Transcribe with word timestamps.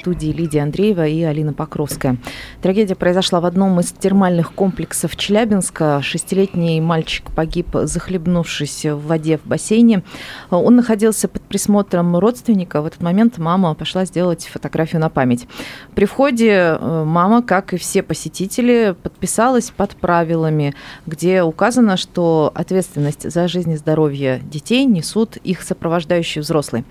студии 0.00 0.28
Лидия 0.28 0.62
Андреева 0.62 1.06
и 1.06 1.22
Алина 1.22 1.52
Покровская. 1.52 2.16
Трагедия 2.62 2.94
произошла 2.94 3.40
в 3.40 3.44
одном 3.44 3.78
из 3.80 3.92
термальных 3.92 4.54
комплексов 4.54 5.14
Челябинска. 5.14 6.00
Шестилетний 6.02 6.80
мальчик 6.80 7.30
погиб, 7.30 7.68
захлебнувшись 7.82 8.86
в 8.86 9.06
воде 9.06 9.36
в 9.36 9.46
бассейне. 9.46 10.02
Он 10.48 10.74
находился 10.74 11.28
под 11.28 11.42
присмотром 11.42 12.16
родственника. 12.16 12.80
В 12.80 12.86
этот 12.86 13.02
момент 13.02 13.36
мама 13.36 13.74
пошла 13.74 14.06
сделать 14.06 14.46
фотографию 14.46 15.02
на 15.02 15.10
память. 15.10 15.46
При 15.94 16.06
входе 16.06 16.78
э, 16.80 17.04
мама, 17.04 17.42
как 17.42 17.74
и 17.74 17.76
все 17.76 18.02
посетители, 18.02 18.96
подписалась 19.02 19.70
под 19.70 19.96
правилами, 19.96 20.74
где 21.06 21.42
указано, 21.42 21.98
что 21.98 22.50
ответственность 22.54 23.30
за 23.30 23.48
жизнь 23.48 23.72
и 23.72 23.76
здоровье 23.76 24.40
детей 24.44 24.86
несут 24.86 25.36
их 25.36 25.60
сопровождающие 25.60 26.40
взрослые. 26.40 26.84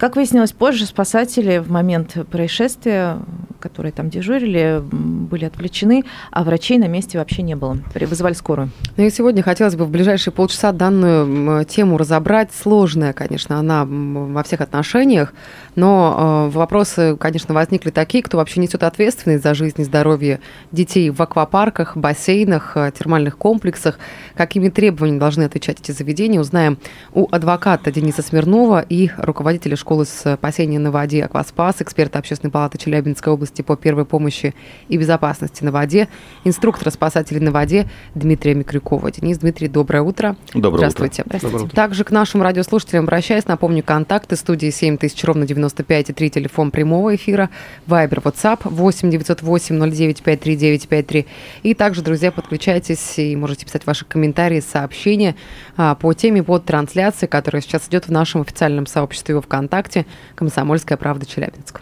Как 0.00 0.16
выяснилось 0.16 0.52
позже, 0.52 0.86
спасатели 0.86 1.58
в 1.58 1.70
момент 1.70 2.16
происшествия, 2.30 3.18
которые 3.60 3.92
там 3.92 4.10
дежурили, 4.10 4.82
были 4.82 5.44
отвлечены, 5.44 6.04
а 6.30 6.42
врачей 6.42 6.78
на 6.78 6.88
месте 6.88 7.18
вообще 7.18 7.42
не 7.42 7.54
было. 7.54 7.78
Вызывали 7.94 8.34
скорую. 8.34 8.70
Ну 8.96 9.04
и 9.04 9.10
сегодня 9.10 9.42
хотелось 9.42 9.76
бы 9.76 9.84
в 9.84 9.90
ближайшие 9.90 10.32
полчаса 10.32 10.72
данную 10.72 11.64
тему 11.64 11.98
разобрать. 11.98 12.50
Сложная, 12.52 13.12
конечно, 13.12 13.58
она 13.58 13.84
во 13.86 14.42
всех 14.42 14.60
отношениях, 14.60 15.32
но 15.76 16.48
э, 16.50 16.56
вопросы, 16.56 17.16
конечно, 17.16 17.54
возникли 17.54 17.90
такие, 17.90 18.24
кто 18.24 18.38
вообще 18.38 18.60
несет 18.60 18.82
ответственность 18.82 19.42
за 19.42 19.54
жизнь 19.54 19.80
и 19.80 19.84
здоровье 19.84 20.40
детей 20.72 21.10
в 21.10 21.20
аквапарках, 21.20 21.96
бассейнах, 21.96 22.76
э, 22.76 22.92
термальных 22.96 23.36
комплексах, 23.36 23.98
какими 24.34 24.68
требованиями 24.68 25.20
должны 25.20 25.44
отвечать 25.44 25.80
эти 25.80 25.92
заведения, 25.92 26.40
узнаем 26.40 26.78
у 27.12 27.28
адвоката 27.30 27.92
Дениса 27.92 28.22
Смирнова 28.22 28.84
и 28.88 29.10
руководителя 29.16 29.76
школы 29.76 30.04
спасения 30.06 30.78
на 30.78 30.90
воде 30.90 31.24
«Акваспас», 31.24 31.76
эксперта 31.80 32.18
Общественной 32.18 32.50
палаты 32.50 32.78
Челябинской 32.78 33.32
области 33.32 33.49
по 33.58 33.76
первой 33.76 34.04
помощи 34.04 34.54
и 34.88 34.96
безопасности 34.96 35.64
на 35.64 35.72
воде, 35.72 36.08
инструктора 36.44 36.90
спасателей 36.90 37.40
на 37.40 37.50
воде 37.50 37.88
Дмитрия 38.14 38.54
Микрюкова. 38.54 39.10
Денис, 39.10 39.38
Дмитрий, 39.38 39.68
доброе 39.68 40.02
утро. 40.02 40.36
Доброе 40.54 40.78
Здравствуйте. 40.78 41.24
Здравствуйте. 41.26 41.74
Также 41.74 42.04
к 42.04 42.10
нашим 42.10 42.42
радиослушателям 42.42 43.04
обращаюсь. 43.04 43.46
Напомню, 43.46 43.82
контакты 43.82 44.36
студии 44.36 44.70
7000 44.70 45.24
ровно 45.24 45.46
95 45.46 46.10
и 46.10 46.12
3 46.12 46.30
телефон 46.30 46.70
прямого 46.70 47.14
эфира, 47.14 47.50
Вайбер, 47.86 48.18
WhatsApp 48.20 48.60
8 48.64 49.10
908 49.10 49.90
09 49.90 50.22
539 50.22 50.88
53. 50.88 51.26
И 51.62 51.74
также, 51.74 52.02
друзья, 52.02 52.30
подключайтесь 52.30 53.18
и 53.18 53.34
можете 53.36 53.66
писать 53.66 53.86
ваши 53.86 54.04
комментарии, 54.04 54.60
сообщения 54.60 55.34
а, 55.76 55.94
по 55.94 56.12
теме 56.14 56.42
под 56.42 56.64
трансляцией, 56.64 57.28
которая 57.28 57.62
сейчас 57.62 57.88
идет 57.88 58.06
в 58.06 58.12
нашем 58.12 58.42
официальном 58.42 58.86
сообществе 58.86 59.34
во 59.34 59.42
ВКонтакте 59.42 60.06
«Комсомольская 60.34 60.96
правда 60.98 61.26
Челябинск». 61.26 61.80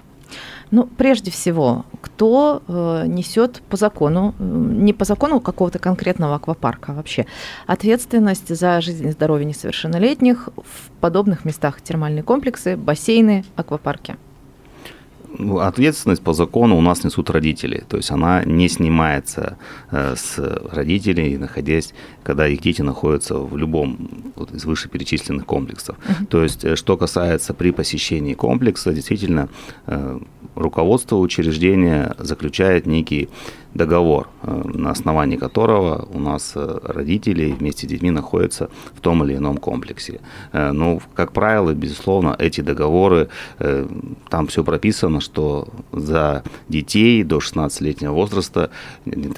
Ну, 0.70 0.86
прежде 0.86 1.30
всего, 1.30 1.86
кто 2.00 2.62
э, 2.66 3.04
несет 3.06 3.62
по 3.68 3.76
закону, 3.76 4.34
э, 4.38 4.42
не 4.42 4.92
по 4.92 5.04
закону 5.04 5.40
какого-то 5.40 5.78
конкретного 5.78 6.36
аквапарка, 6.36 6.92
вообще 6.92 7.26
ответственность 7.66 8.54
за 8.54 8.80
жизнь 8.80 9.06
и 9.06 9.10
здоровье 9.10 9.46
несовершеннолетних 9.46 10.50
в 10.56 10.90
подобных 11.00 11.44
местах 11.44 11.80
термальные 11.80 12.22
комплексы, 12.22 12.76
бассейны, 12.76 13.44
аквапарки? 13.56 14.16
Ответственность 15.60 16.22
по 16.22 16.32
закону 16.32 16.76
у 16.76 16.80
нас 16.80 17.04
несут 17.04 17.30
родители, 17.30 17.84
то 17.88 17.96
есть 17.96 18.10
она 18.10 18.44
не 18.44 18.68
снимается 18.68 19.56
э, 19.90 20.14
с 20.16 20.38
родителей, 20.72 21.36
находясь, 21.36 21.94
когда 22.22 22.48
их 22.48 22.60
дети 22.60 22.82
находятся 22.82 23.38
в 23.38 23.56
любом 23.56 24.32
вот 24.36 24.52
из 24.54 24.64
вышеперечисленных 24.64 25.44
комплексов. 25.44 25.96
То 26.30 26.42
есть, 26.42 26.64
э, 26.64 26.76
что 26.76 26.96
касается 26.96 27.54
при 27.54 27.72
посещении 27.72 28.34
комплекса, 28.34 28.92
действительно, 28.92 29.48
э, 29.86 30.18
руководство 30.54 31.16
учреждения 31.16 32.14
заключает 32.18 32.86
некий 32.86 33.28
договор, 33.74 34.28
э, 34.42 34.62
на 34.74 34.90
основании 34.90 35.36
которого 35.36 36.08
у 36.12 36.18
нас 36.18 36.52
э, 36.54 36.78
родители 36.82 37.52
вместе 37.52 37.86
с 37.86 37.90
детьми 37.90 38.10
находятся 38.10 38.68
в 38.94 39.00
том 39.00 39.24
или 39.24 39.36
ином 39.36 39.58
комплексе. 39.58 40.20
Э, 40.52 40.72
Ну, 40.72 41.00
как 41.14 41.32
правило, 41.32 41.74
безусловно, 41.74 42.36
эти 42.38 42.60
договоры, 42.60 43.28
там 44.28 44.46
все 44.46 44.62
прописано, 44.64 45.20
что 45.20 45.68
за 45.92 46.42
детей 46.68 47.24
до 47.24 47.38
16-летнего 47.38 48.12
возраста 48.12 48.70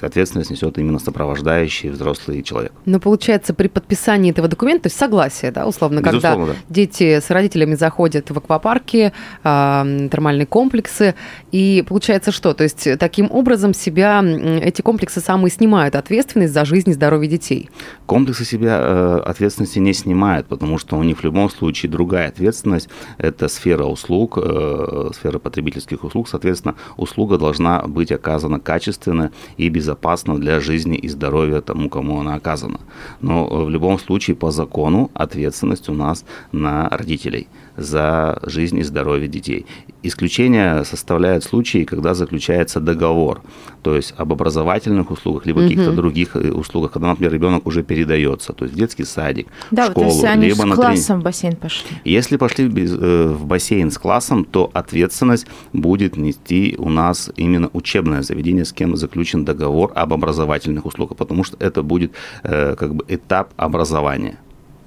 ответственность 0.01 0.51
несет 0.51 0.77
именно 0.77 0.99
сопровождающий 0.99 1.89
взрослый 1.89 2.43
человек. 2.43 2.71
Но 2.85 2.99
получается, 2.99 3.53
при 3.53 3.67
подписании 3.67 4.31
этого 4.31 4.47
документа, 4.47 4.83
то 4.83 4.87
есть 4.87 4.97
согласие, 4.97 5.51
да, 5.51 5.67
условно, 5.67 6.01
когда 6.01 6.29
Безусловно, 6.29 6.53
да. 6.53 6.59
дети 6.69 7.19
с 7.19 7.29
родителями 7.29 7.75
заходят 7.75 8.31
в 8.31 8.37
аквапарки, 8.37 9.13
а, 9.43 9.85
термальные 10.11 10.45
комплексы, 10.45 11.15
и 11.51 11.83
получается 11.87 12.31
что? 12.31 12.53
То 12.53 12.63
есть 12.63 12.87
таким 12.99 13.29
образом 13.31 13.73
себя 13.73 14.21
эти 14.31 14.81
комплексы 14.81 15.21
самые 15.21 15.51
снимают 15.51 15.95
ответственность 15.95 16.53
за 16.53 16.65
жизнь 16.65 16.89
и 16.89 16.93
здоровье 16.93 17.29
детей. 17.29 17.69
Комплексы 18.05 18.45
себя 18.45 18.79
э, 18.81 19.21
ответственности 19.25 19.79
не 19.79 19.93
снимают, 19.93 20.47
потому 20.47 20.77
что 20.77 20.97
у 20.97 21.03
них 21.03 21.19
в 21.19 21.23
любом 21.23 21.49
случае 21.49 21.91
другая 21.91 22.27
ответственность. 22.27 22.89
Это 23.17 23.47
сфера 23.47 23.85
услуг, 23.85 24.37
э, 24.37 25.11
сфера 25.13 25.39
потребительских 25.39 26.03
услуг. 26.03 26.27
Соответственно, 26.27 26.75
услуга 26.97 27.37
должна 27.37 27.81
быть 27.87 28.11
оказана 28.11 28.59
качественно 28.59 29.31
и 29.57 29.69
безопасно 29.69 30.37
для 30.37 30.59
жизни 30.59 30.97
и 30.97 31.09
здоровья 31.09 31.61
тому, 31.61 31.89
кому 31.89 32.19
она 32.19 32.35
оказана. 32.35 32.79
Но 33.21 33.47
в 33.65 33.69
любом 33.69 33.99
случае 33.99 34.35
по 34.35 34.51
закону 34.51 35.11
ответственность 35.13 35.89
у 35.89 35.93
нас 35.93 36.25
на 36.51 36.89
родителей 36.89 37.47
за 37.81 38.39
жизнь 38.43 38.77
и 38.79 38.83
здоровье 38.83 39.27
детей. 39.27 39.65
Исключение 40.03 40.83
составляют 40.85 41.43
случаи, 41.43 41.83
когда 41.83 42.13
заключается 42.13 42.79
договор, 42.79 43.41
то 43.83 43.95
есть 43.95 44.13
об 44.17 44.31
образовательных 44.31 45.11
услугах, 45.11 45.45
либо 45.45 45.61
каких-то 45.61 45.91
других 45.93 46.35
э, 46.35 46.51
услугах, 46.51 46.91
когда, 46.91 47.09
например, 47.09 47.33
ребенок 47.33 47.67
уже 47.67 47.83
передается, 47.83 48.53
то 48.53 48.65
есть 48.65 48.75
в 48.75 48.77
детский 48.77 49.03
садик, 49.03 49.47
Да, 49.71 49.83
в 49.85 49.87
вот 49.87 49.91
школу, 49.91 50.07
если 50.07 50.27
они 50.27 50.45
либо 50.47 50.55
с 50.55 50.65
на 50.65 50.73
трени- 50.73 50.75
классом 50.75 51.19
в 51.19 51.23
бассейн 51.23 51.55
пошли. 51.55 51.89
Если 52.03 52.37
пошли 52.37 52.65
э, 52.65 53.27
в 53.27 53.45
бассейн 53.45 53.91
с 53.91 53.97
классом, 53.97 54.45
то 54.45 54.69
ответственность 54.73 55.47
будет 55.73 56.17
нести 56.17 56.75
у 56.77 56.89
нас 56.89 57.31
именно 57.35 57.69
учебное 57.73 58.21
заведение, 58.23 58.65
с 58.65 58.73
кем 58.73 58.95
заключен 58.95 59.45
договор 59.45 59.91
об 59.95 60.13
образовательных 60.13 60.85
услугах, 60.85 61.17
потому 61.17 61.43
что 61.43 61.57
это 61.59 61.83
будет 61.83 62.11
э, 62.43 62.75
как 62.75 62.95
бы 62.95 63.05
этап 63.07 63.53
образования. 63.57 64.37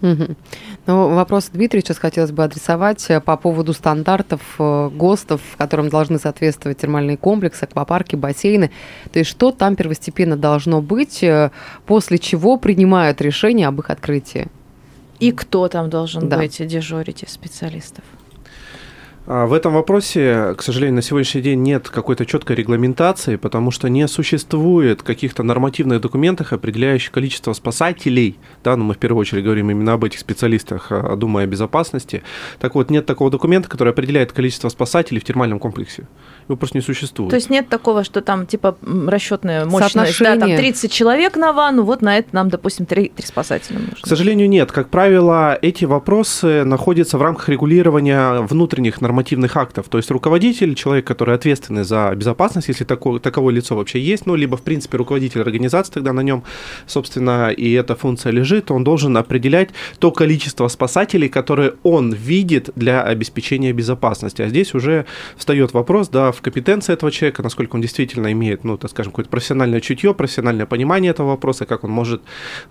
Мгм. 0.04 0.36
Ну, 0.86 1.14
вопрос 1.14 1.48
Дмитрию 1.50 1.82
сейчас 1.82 1.96
хотелось 1.96 2.30
бы 2.30 2.44
адресовать 2.44 3.06
э, 3.08 3.22
по 3.22 3.38
поводу 3.38 3.72
стандартов 3.72 4.42
э, 4.58 4.90
ГОСТов, 4.94 5.40
которым 5.56 5.88
должны 5.88 6.18
соответствовать 6.18 6.76
термальные 6.76 7.16
комплексы, 7.16 7.64
аквапарки, 7.64 8.14
бассейны. 8.14 8.70
То 9.12 9.18
есть 9.20 9.30
что 9.30 9.50
там 9.50 9.76
первостепенно 9.76 10.36
должно 10.36 10.82
быть, 10.82 11.22
э, 11.22 11.50
после 11.86 12.18
чего 12.18 12.58
принимают 12.58 13.22
решение 13.22 13.66
об 13.66 13.80
их 13.80 13.88
открытии? 13.88 14.48
И 15.20 15.32
кто 15.32 15.68
там 15.68 15.88
должен 15.88 16.28
Да. 16.28 16.36
быть 16.36 16.66
дежурить 16.66 17.22
из 17.22 17.30
специалистов? 17.30 18.04
А 19.26 19.46
В 19.46 19.54
этом 19.54 19.72
вопросе, 19.72 20.54
к 20.58 20.62
сожалению, 20.62 20.96
на 20.96 21.02
сегодняшний 21.02 21.40
день 21.40 21.62
нет 21.62 21.88
какой-то 21.88 22.26
четкой 22.26 22.56
регламентации, 22.56 23.36
потому 23.36 23.70
что 23.70 23.88
не 23.88 24.06
существует 24.06 25.02
каких-то 25.02 25.42
нормативных 25.42 26.02
документов, 26.02 26.52
определяющих 26.52 27.10
количество 27.10 27.54
спасателей. 27.54 28.36
Да, 28.62 28.76
но 28.76 28.84
мы 28.84 28.92
в 28.92 28.98
первую 28.98 29.22
очередь 29.22 29.44
говорим 29.44 29.70
именно 29.70 29.94
об 29.94 30.04
этих 30.04 30.18
специалистах, 30.18 30.92
думая 31.16 31.44
о 31.44 31.46
безопасности. 31.46 32.22
Так 32.60 32.74
вот, 32.74 32.90
нет 32.90 33.06
такого 33.06 33.30
документа, 33.30 33.66
который 33.70 33.94
определяет 33.94 34.32
количество 34.32 34.68
спасателей 34.68 35.22
в 35.22 35.24
термальном 35.24 35.58
комплексе. 35.58 36.06
Его 36.46 36.56
просто 36.56 36.76
не 36.76 36.82
существует. 36.82 37.30
То 37.30 37.36
есть 37.36 37.48
нет 37.48 37.70
такого, 37.70 38.04
что 38.04 38.20
там 38.20 38.46
типа 38.46 38.76
расчетная 39.06 39.64
мощность, 39.64 39.94
да, 39.94 40.24
там 40.32 40.40
Соотношение. 40.40 40.58
30 40.58 40.92
человек 40.92 41.36
на 41.36 41.54
ванну, 41.54 41.84
вот 41.84 42.02
на 42.02 42.18
это 42.18 42.28
нам, 42.32 42.50
допустим, 42.50 42.84
три, 42.84 43.08
три 43.08 43.26
спасателя 43.26 43.78
нужно. 43.78 44.02
К 44.02 44.06
сожалению, 44.06 44.50
нет. 44.50 44.70
Как 44.70 44.90
правило, 44.90 45.58
эти 45.62 45.86
вопросы 45.86 46.64
находятся 46.64 47.16
в 47.16 47.22
рамках 47.22 47.48
регулирования 47.48 48.42
внутренних 48.42 49.00
нормативных 49.00 49.13
нормативных 49.14 49.56
актов. 49.56 49.88
То 49.88 49.98
есть 49.98 50.10
руководитель, 50.10 50.74
человек, 50.74 51.06
который 51.06 51.36
ответственный 51.36 51.84
за 51.84 52.12
безопасность, 52.16 52.68
если 52.68 52.84
такое, 52.84 53.20
таковое 53.20 53.54
лицо 53.54 53.76
вообще 53.76 54.00
есть, 54.00 54.26
ну, 54.26 54.34
либо, 54.34 54.56
в 54.56 54.62
принципе, 54.62 54.98
руководитель 54.98 55.40
организации, 55.40 55.92
тогда 55.92 56.12
на 56.12 56.22
нем, 56.22 56.42
собственно, 56.86 57.50
и 57.50 57.72
эта 57.72 57.94
функция 57.94 58.32
лежит, 58.32 58.70
он 58.70 58.82
должен 58.82 59.16
определять 59.16 59.70
то 60.00 60.10
количество 60.10 60.68
спасателей, 60.68 61.28
которые 61.28 61.74
он 61.84 62.12
видит 62.12 62.70
для 62.74 63.02
обеспечения 63.02 63.72
безопасности. 63.72 64.42
А 64.42 64.48
здесь 64.48 64.74
уже 64.74 65.04
встает 65.36 65.74
вопрос, 65.74 66.08
да, 66.08 66.32
в 66.32 66.40
компетенции 66.40 66.92
этого 66.92 67.12
человека, 67.12 67.42
насколько 67.42 67.76
он 67.76 67.82
действительно 67.82 68.32
имеет, 68.32 68.64
ну, 68.64 68.76
так 68.76 68.90
скажем, 68.90 69.12
какое-то 69.12 69.30
профессиональное 69.30 69.80
чутье, 69.80 70.12
профессиональное 70.12 70.66
понимание 70.66 71.12
этого 71.12 71.28
вопроса, 71.28 71.66
как 71.66 71.84
он 71.84 71.90
может, 71.90 72.20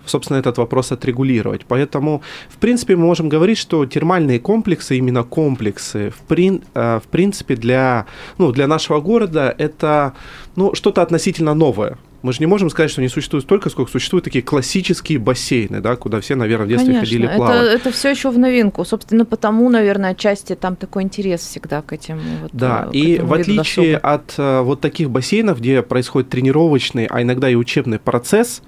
собственно, 0.04 0.36
этот 0.38 0.58
вопрос 0.58 0.92
отрегулировать. 0.92 1.64
Поэтому, 1.66 2.20
в 2.50 2.58
принципе, 2.58 2.96
мы 2.96 3.06
можем 3.06 3.30
говорить, 3.30 3.58
что 3.58 3.86
термальные 3.86 4.40
комплексы, 4.40 4.98
именно 4.98 5.22
комплексы, 5.22 6.10
в, 6.10 6.33
прин, 6.34 6.62
э, 6.74 7.00
в 7.00 7.06
принципе, 7.08 7.54
для, 7.54 8.06
ну, 8.38 8.50
для 8.50 8.66
нашего 8.66 9.00
города 9.00 9.54
это 9.56 10.14
ну, 10.56 10.74
что-то 10.74 11.00
относительно 11.02 11.54
новое. 11.54 11.96
Мы 12.22 12.32
же 12.32 12.38
не 12.40 12.46
можем 12.46 12.70
сказать, 12.70 12.90
что 12.90 13.02
не 13.02 13.08
существует 13.08 13.44
столько, 13.44 13.68
сколько 13.70 13.90
существуют 13.90 14.24
такие 14.24 14.42
классические 14.42 15.18
бассейны, 15.18 15.80
да, 15.80 15.94
куда 15.94 16.20
все, 16.20 16.34
наверное, 16.34 16.66
в 16.66 16.68
детстве 16.70 16.94
Конечно, 16.94 17.06
ходили 17.06 17.26
это, 17.26 17.36
плавать. 17.36 17.74
это 17.74 17.92
все 17.92 18.10
еще 18.10 18.30
в 18.30 18.38
новинку. 18.38 18.84
Собственно, 18.84 19.24
потому, 19.24 19.68
наверное, 19.68 20.10
отчасти 20.12 20.54
там 20.54 20.74
такой 20.74 21.02
интерес 21.02 21.42
всегда 21.42 21.82
к 21.82 21.92
этим. 21.92 22.18
Вот, 22.42 22.50
Да, 22.52 22.86
э, 22.86 22.90
к 22.90 22.94
и 22.94 23.18
в 23.18 23.32
отличие 23.32 23.92
досуга. 23.98 24.14
от 24.14 24.34
э, 24.38 24.60
вот 24.62 24.80
таких 24.80 25.10
бассейнов, 25.10 25.60
где 25.60 25.82
происходит 25.82 26.30
тренировочный, 26.30 27.06
а 27.06 27.22
иногда 27.22 27.48
и 27.50 27.54
учебный 27.54 27.98
процесс, 27.98 28.62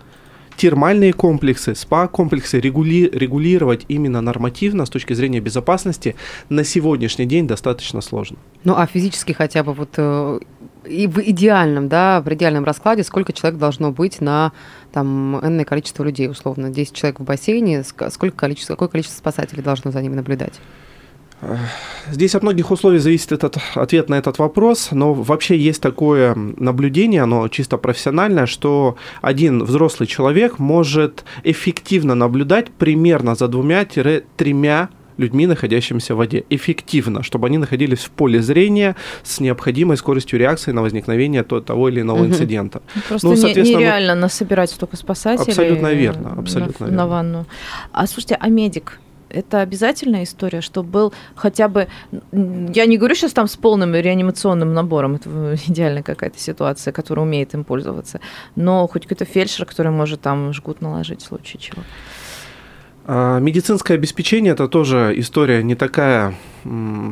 термальные 0.57 1.13
комплексы, 1.13 1.75
спа-комплексы 1.75 2.59
регули- 2.59 3.11
регулировать 3.13 3.85
именно 3.89 4.21
нормативно 4.21 4.87
с 4.87 4.91
точки 4.91 5.13
зрения 5.13 5.41
безопасности 5.41 6.17
на 6.49 6.65
сегодняшний 6.65 7.27
день 7.27 7.47
достаточно 7.47 8.01
сложно. 8.01 8.39
Ну, 8.65 8.75
а 8.77 8.87
физически 8.87 9.33
хотя 9.33 9.63
бы 9.63 9.73
вот 9.75 9.91
э, 9.97 10.39
и 10.89 11.07
в 11.07 11.19
идеальном, 11.21 11.89
да, 11.89 12.21
в 12.21 12.33
идеальном 12.33 12.65
раскладе, 12.65 13.05
сколько 13.05 13.33
человек 13.33 13.59
должно 13.59 13.93
быть 13.93 14.21
на 14.21 14.53
там 14.93 15.39
энное 15.45 15.65
количество 15.65 16.05
людей, 16.05 16.29
условно, 16.29 16.71
10 16.71 16.93
человек 16.93 17.21
в 17.21 17.25
бассейне, 17.25 17.81
ск- 17.81 18.11
сколько 18.11 18.37
количество, 18.37 18.75
какое 18.75 18.89
количество 18.89 19.19
спасателей 19.19 19.63
должно 19.63 19.91
за 19.91 20.01
ними 20.03 20.15
наблюдать? 20.15 20.55
Здесь 22.11 22.35
от 22.35 22.43
многих 22.43 22.71
условий 22.71 22.99
зависит 22.99 23.33
этот 23.33 23.59
ответ 23.75 24.09
на 24.09 24.15
этот 24.15 24.39
вопрос, 24.39 24.89
но 24.93 25.13
вообще 25.13 25.57
есть 25.57 25.83
такое 25.83 26.35
наблюдение, 26.35 27.23
оно 27.23 27.49
чисто 27.49 27.77
профессиональное, 27.79 28.47
что 28.47 28.97
один 29.23 29.63
взрослый 29.65 30.07
человек 30.07 30.59
может 30.59 31.25
эффективно 31.45 32.15
наблюдать 32.15 32.71
примерно 32.71 33.35
за 33.35 33.49
двумя-тремя 33.49 34.89
людьми, 35.19 35.47
находящимися 35.47 36.15
в 36.15 36.19
воде. 36.19 36.45
Эффективно, 36.51 37.23
чтобы 37.23 37.47
они 37.47 37.57
находились 37.59 38.01
в 38.01 38.11
поле 38.11 38.43
зрения 38.43 38.97
с 39.23 39.41
необходимой 39.41 39.97
скоростью 39.97 40.39
реакции 40.39 40.73
на 40.73 40.83
возникновение 40.83 41.43
то- 41.43 41.61
того 41.61 41.89
или 41.89 42.03
иного 42.03 42.19
Мгм. 42.19 42.27
инцидента. 42.29 42.83
Просто 43.09 43.27
ну, 43.29 43.37
соответственно, 43.37 43.79
мы- 43.79 43.85
нереально 43.85 44.15
насобирать 44.15 44.71
столько 44.71 44.97
спасателей. 44.97 45.49
Абсолютно 45.53 45.93
верно, 45.95 46.35
на- 46.35 46.41
абсолютно 46.41 46.87
на, 46.87 46.91
верно. 46.91 47.07
ванну. 47.09 47.47
А 47.93 48.07
слушайте, 48.07 48.37
а 48.39 48.49
медик? 48.49 49.01
Это 49.29 49.61
обязательная 49.61 50.25
история, 50.25 50.61
чтобы 50.61 50.89
был 50.89 51.15
хотя 51.35 51.69
бы... 51.69 51.89
Я 52.33 52.87
не 52.87 52.97
говорю 52.97 53.15
сейчас 53.15 53.33
там 53.33 53.49
с 53.49 53.57
полным 53.57 53.95
реанимационным 53.95 54.73
набором, 54.73 55.17
это 55.17 55.57
идеальная 55.67 56.03
какая-то 56.03 56.39
ситуация, 56.39 56.93
которая 56.93 57.25
умеет 57.27 57.55
им 57.55 57.65
пользоваться, 57.65 58.21
но 58.55 58.87
хоть 58.87 59.03
какой-то 59.03 59.25
фельдшер, 59.25 59.67
который 59.67 59.93
может 59.93 60.21
там 60.21 60.53
жгут 60.53 60.81
наложить 60.81 61.23
в 61.23 61.27
случае 61.27 61.61
чего. 61.61 61.83
А, 63.09 63.39
Медицинское 63.39 63.95
обеспечение 63.95 64.53
это 64.53 64.67
тоже 64.67 65.15
история 65.17 65.63
не 65.63 65.77
такая 65.77 66.35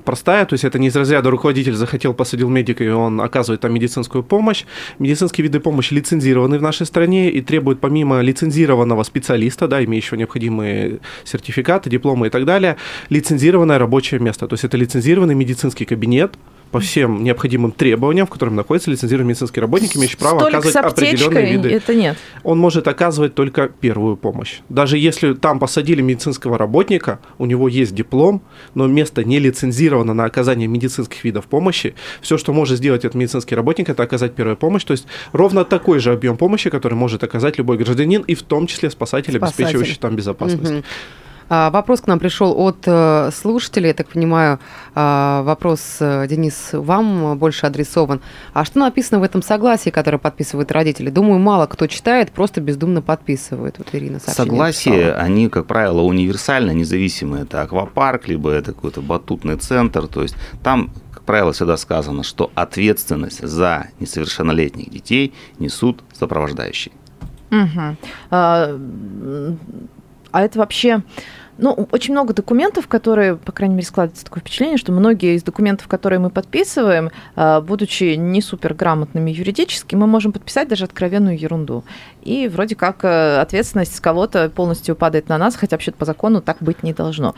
простая, 0.04 0.44
то 0.44 0.54
есть 0.54 0.64
это 0.64 0.80
не 0.80 0.88
из 0.88 0.96
разряда 0.96 1.30
руководитель 1.30 1.74
захотел, 1.74 2.12
посадил 2.12 2.48
медика, 2.48 2.82
и 2.82 2.88
он 2.88 3.20
оказывает 3.20 3.60
там 3.60 3.72
медицинскую 3.72 4.24
помощь. 4.24 4.64
Медицинские 4.98 5.44
виды 5.44 5.60
помощи 5.60 5.94
лицензированы 5.94 6.58
в 6.58 6.62
нашей 6.62 6.86
стране 6.86 7.30
и 7.30 7.40
требуют 7.40 7.80
помимо 7.80 8.20
лицензированного 8.20 9.04
специалиста, 9.04 9.68
да, 9.68 9.84
имеющего 9.84 10.16
необходимые 10.16 10.98
сертификаты, 11.22 11.88
дипломы 11.88 12.26
и 12.26 12.30
так 12.30 12.44
далее, 12.44 12.76
лицензированное 13.10 13.78
рабочее 13.78 14.18
место. 14.18 14.48
То 14.48 14.54
есть 14.54 14.64
это 14.64 14.76
лицензированный 14.76 15.36
медицинский 15.36 15.84
кабинет, 15.84 16.34
по 16.70 16.80
всем 16.80 17.22
необходимым 17.22 17.72
требованиям, 17.72 18.26
в 18.26 18.30
котором 18.30 18.56
находится 18.56 18.90
лицензированный 18.90 19.28
медицинский 19.30 19.60
работник, 19.60 19.96
имеющий 19.96 20.16
право 20.16 20.40
Столик 20.40 20.58
оказывать 20.58 20.92
определенные 20.92 21.52
виды 21.52 21.70
это 21.70 21.94
нет. 21.94 22.16
он 22.42 22.58
может 22.58 22.88
оказывать 22.88 23.34
только 23.34 23.68
первую 23.68 24.16
помощь. 24.16 24.60
Даже 24.68 24.98
если 24.98 25.34
там 25.34 25.58
посадили 25.58 26.02
медицинского 26.02 26.58
работника, 26.58 27.20
у 27.38 27.46
него 27.46 27.68
есть 27.68 27.94
диплом, 27.94 28.42
но 28.74 28.86
место 28.86 29.24
не 29.24 29.38
лицензировано 29.38 30.14
на 30.14 30.24
оказание 30.24 30.66
медицинских 30.66 31.22
видов 31.24 31.46
помощи, 31.46 31.94
все, 32.20 32.38
что 32.38 32.52
может 32.52 32.78
сделать 32.78 33.04
этот 33.04 33.14
медицинский 33.14 33.54
работник, 33.54 33.88
это 33.88 34.02
оказать 34.02 34.34
первую 34.34 34.56
помощь. 34.56 34.84
То 34.84 34.92
есть 34.92 35.06
ровно 35.32 35.64
такой 35.64 35.98
же 35.98 36.12
объем 36.12 36.36
помощи, 36.36 36.70
который 36.70 36.94
может 36.94 37.22
оказать 37.22 37.58
любой 37.58 37.76
гражданин, 37.78 38.22
и 38.22 38.34
в 38.34 38.42
том 38.42 38.66
числе 38.66 38.90
спасатель, 38.90 39.36
Спасатель. 39.36 39.64
обеспечивающий 39.64 39.98
там 40.00 40.16
безопасность. 40.16 40.72
Мгм. 40.72 40.84
А, 41.48 41.70
Вопрос 41.70 42.00
к 42.00 42.06
нам 42.06 42.18
пришел 42.18 42.54
от 42.58 42.78
э, 42.86 43.30
слушателей, 43.34 43.88
я 43.88 43.94
так 43.94 44.08
понимаю, 44.08 44.58
а, 44.94 45.42
вопрос, 45.42 45.96
э, 46.00 46.26
Денис, 46.28 46.70
вам 46.72 47.36
больше 47.38 47.66
адресован. 47.66 48.20
А 48.52 48.64
что 48.64 48.78
написано 48.78 49.20
в 49.20 49.22
этом 49.22 49.42
согласии, 49.42 49.90
которое 49.90 50.18
подписывают 50.18 50.72
родители? 50.72 51.10
Думаю, 51.10 51.38
мало 51.38 51.66
кто 51.66 51.86
читает, 51.86 52.30
просто 52.32 52.60
бездумно 52.60 53.02
подписывает. 53.02 53.78
Вот 53.78 53.88
Ирина 53.92 54.20
Согласия, 54.20 54.90
написала. 54.90 55.16
они, 55.22 55.48
как 55.48 55.66
правило, 55.66 56.00
универсальны, 56.02 56.72
независимо 56.72 57.40
это 57.40 57.62
аквапарк, 57.62 58.28
либо 58.28 58.50
это 58.50 58.72
какой-то 58.72 59.00
батутный 59.02 59.56
центр. 59.56 60.06
То 60.06 60.22
есть 60.22 60.36
там, 60.62 60.90
как 61.12 61.24
правило, 61.24 61.52
всегда 61.52 61.76
сказано, 61.76 62.22
что 62.22 62.50
ответственность 62.54 63.46
за 63.46 63.88
несовершеннолетних 64.00 64.90
детей 64.90 65.34
несут 65.58 66.02
сопровождающие. 66.18 66.92
А, 68.30 68.68
м, 68.70 69.58
а 70.34 70.42
это 70.42 70.58
вообще... 70.58 71.02
Ну, 71.56 71.70
очень 71.92 72.12
много 72.12 72.34
документов, 72.34 72.88
которые, 72.88 73.36
по 73.36 73.52
крайней 73.52 73.76
мере, 73.76 73.86
складывается 73.86 74.24
такое 74.24 74.40
впечатление, 74.40 74.76
что 74.76 74.90
многие 74.90 75.36
из 75.36 75.44
документов, 75.44 75.86
которые 75.86 76.18
мы 76.18 76.30
подписываем, 76.30 77.10
а, 77.36 77.60
будучи 77.60 78.16
не 78.16 78.42
суперграмотными 78.42 79.30
юридически, 79.30 79.94
мы 79.94 80.08
можем 80.08 80.32
подписать 80.32 80.66
даже 80.66 80.86
откровенную 80.86 81.38
ерунду. 81.38 81.84
И 82.22 82.48
вроде 82.48 82.74
как 82.74 83.04
э, 83.04 83.36
ответственность 83.38 83.94
с 83.94 84.00
кого-то 84.00 84.50
полностью 84.50 84.96
падает 84.96 85.28
на 85.28 85.38
нас, 85.38 85.54
хотя 85.54 85.76
вообще 85.76 85.92
по 85.92 86.04
закону 86.04 86.40
так 86.42 86.56
быть 86.58 86.82
не 86.82 86.92
должно. 86.92 87.36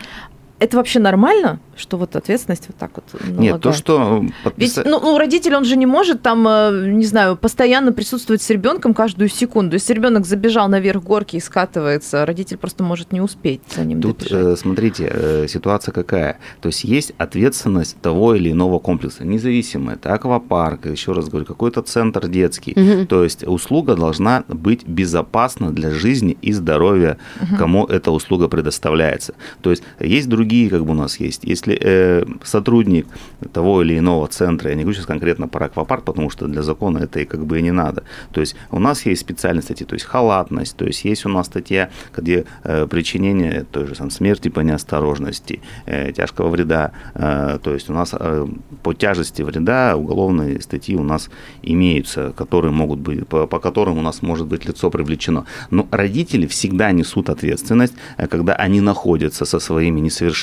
Это 0.59 0.79
вообще 0.79 1.01
нормально, 1.01 1.61
что 1.77 1.99
вот 1.99 2.17
ответственность 2.17 2.69
вот 2.69 2.77
так 2.77 2.91
вот 2.95 3.05
Нет, 3.39 3.61
то, 3.61 3.73
что 3.73 4.21
Ведь, 4.23 4.33
подписа- 4.43 4.85
ну, 4.87 5.01
ну, 5.01 5.19
родитель, 5.19 5.55
он 5.55 5.67
же 5.67 5.77
не 5.77 5.85
может 5.85 6.23
там, 6.23 6.49
э, 6.49 6.89
не 6.89 7.05
знаю, 7.05 7.37
постоянно 7.37 7.93
присутствовать 7.93 8.41
с 8.41 8.49
ребенком 8.49 8.95
каждую 8.95 9.29
секунду. 9.29 9.75
Если 9.75 9.93
ребенок 9.93 10.25
забежал 10.25 10.69
наверх 10.69 11.03
горки 11.03 11.37
и 11.37 11.41
скатывается, 11.41 12.25
родитель 12.25 12.57
просто 12.57 12.83
может 12.85 13.13
не 13.13 13.21
успеть 13.21 13.61
за 13.75 13.85
ним 13.85 14.01
Тут, 14.01 14.21
добежать. 14.21 14.47
э, 14.47 14.57
смотрите, 14.57 15.11
э, 15.13 15.47
ситуация 15.49 15.93
какая. 15.93 16.39
То 16.63 16.69
есть 16.69 16.85
есть 16.85 17.13
ответственность 17.19 18.01
того 18.01 18.35
или 18.35 18.51
иного 18.51 18.79
комплекса, 18.79 19.25
независимо, 19.27 19.93
это 19.93 20.15
аквапарк, 20.15 20.87
еще 20.87 21.13
раз 21.13 21.29
говорю, 21.29 21.45
какой-то 21.45 21.83
центр 21.83 22.29
детский. 22.29 22.73
Мгм. 22.75 23.07
То 23.07 23.25
есть 23.25 23.45
услуга 23.47 23.95
должна 23.95 24.45
быть 24.49 24.87
безопасна 24.89 25.71
для 25.71 25.91
жизни 25.91 26.39
и 26.41 26.53
здоровья, 26.53 27.19
кому 27.59 27.85
эта 27.85 28.11
услуга 28.11 28.49
предоставляется. 28.49 29.35
То 29.61 29.71
есть 29.71 29.83
есть 30.01 30.29
другие, 30.31 30.46
как 30.71 30.85
бы 30.85 30.93
у 30.93 30.95
нас 30.95 31.21
есть. 31.21 31.45
Если 31.45 31.79
э, 31.81 32.25
сотрудник 32.45 33.07
того 33.53 33.83
или 33.83 33.99
иного 33.99 34.29
центра, 34.29 34.71
я 34.71 34.77
не 34.77 34.83
говорю 34.83 34.97
сейчас 34.97 35.07
конкретно 35.07 35.49
про 35.49 35.67
аквапарк, 35.67 36.05
потому 36.05 36.31
что 36.31 36.47
для 36.47 36.63
закона 36.63 36.99
это 36.99 37.21
и 37.21 37.25
как 37.25 37.47
бы 37.47 37.59
и 37.59 37.63
не 37.63 37.73
надо. 37.73 38.03
То 38.33 38.41
есть 38.41 38.57
у 38.71 38.79
нас 38.79 39.07
есть 39.07 39.21
специальные 39.21 39.63
статьи, 39.63 39.87
то 39.87 39.95
есть 39.95 40.07
халатность, 40.07 40.77
то 40.77 40.85
есть 40.85 41.05
есть 41.05 41.27
у 41.27 41.29
нас 41.29 41.47
статья, 41.47 41.91
где 42.17 42.45
э, 42.65 42.87
причинение 42.87 43.65
той 43.71 43.87
же 43.87 43.95
самой 43.95 44.11
смерти 44.11 44.49
по 44.49 44.61
неосторожности, 44.61 45.61
э, 45.87 46.13
тяжкого 46.13 46.49
вреда. 46.49 46.93
Э, 47.15 47.59
то 47.63 47.75
есть 47.75 47.91
у 47.91 47.93
нас 47.93 48.15
э, 48.19 48.47
по 48.83 48.95
тяжести 48.95 49.43
вреда 49.43 49.97
уголовные 49.97 50.61
статьи 50.61 50.97
у 50.97 51.03
нас 51.03 51.31
имеются, 51.63 52.33
которые 52.37 52.73
могут 52.73 53.01
быть, 53.01 53.27
по, 53.27 53.47
по 53.47 53.59
которым 53.59 53.99
у 53.99 54.03
нас 54.03 54.23
может 54.23 54.47
быть 54.47 54.67
лицо 54.67 54.91
привлечено. 54.91 55.45
Но 55.71 55.87
родители 55.91 56.47
всегда 56.47 56.93
несут 56.93 57.31
ответственность, 57.31 57.95
э, 58.17 58.27
когда 58.27 58.55
они 58.55 58.81
находятся 58.81 59.45
со 59.45 59.59
своими 59.59 60.01
несовершеннолетними 60.01 60.36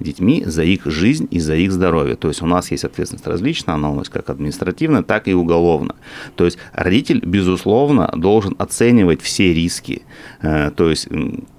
детьми 0.00 0.42
за 0.46 0.62
их 0.62 0.86
жизнь 0.86 1.28
и 1.30 1.40
за 1.40 1.54
их 1.54 1.72
здоровье. 1.72 2.16
То 2.16 2.28
есть 2.28 2.42
у 2.42 2.46
нас 2.46 2.70
есть 2.70 2.84
ответственность 2.84 3.26
различная, 3.26 3.74
она 3.74 3.90
у 3.90 3.94
нас 3.94 4.08
как 4.08 4.30
административная, 4.30 5.02
так 5.02 5.28
и 5.28 5.34
уголовная. 5.34 5.96
То 6.36 6.44
есть 6.44 6.58
родитель, 6.72 7.20
безусловно, 7.24 8.10
должен 8.16 8.54
оценивать 8.58 9.22
все 9.22 9.52
риски. 9.54 10.02
Э, 10.42 10.70
То 10.70 10.90
есть 10.90 11.08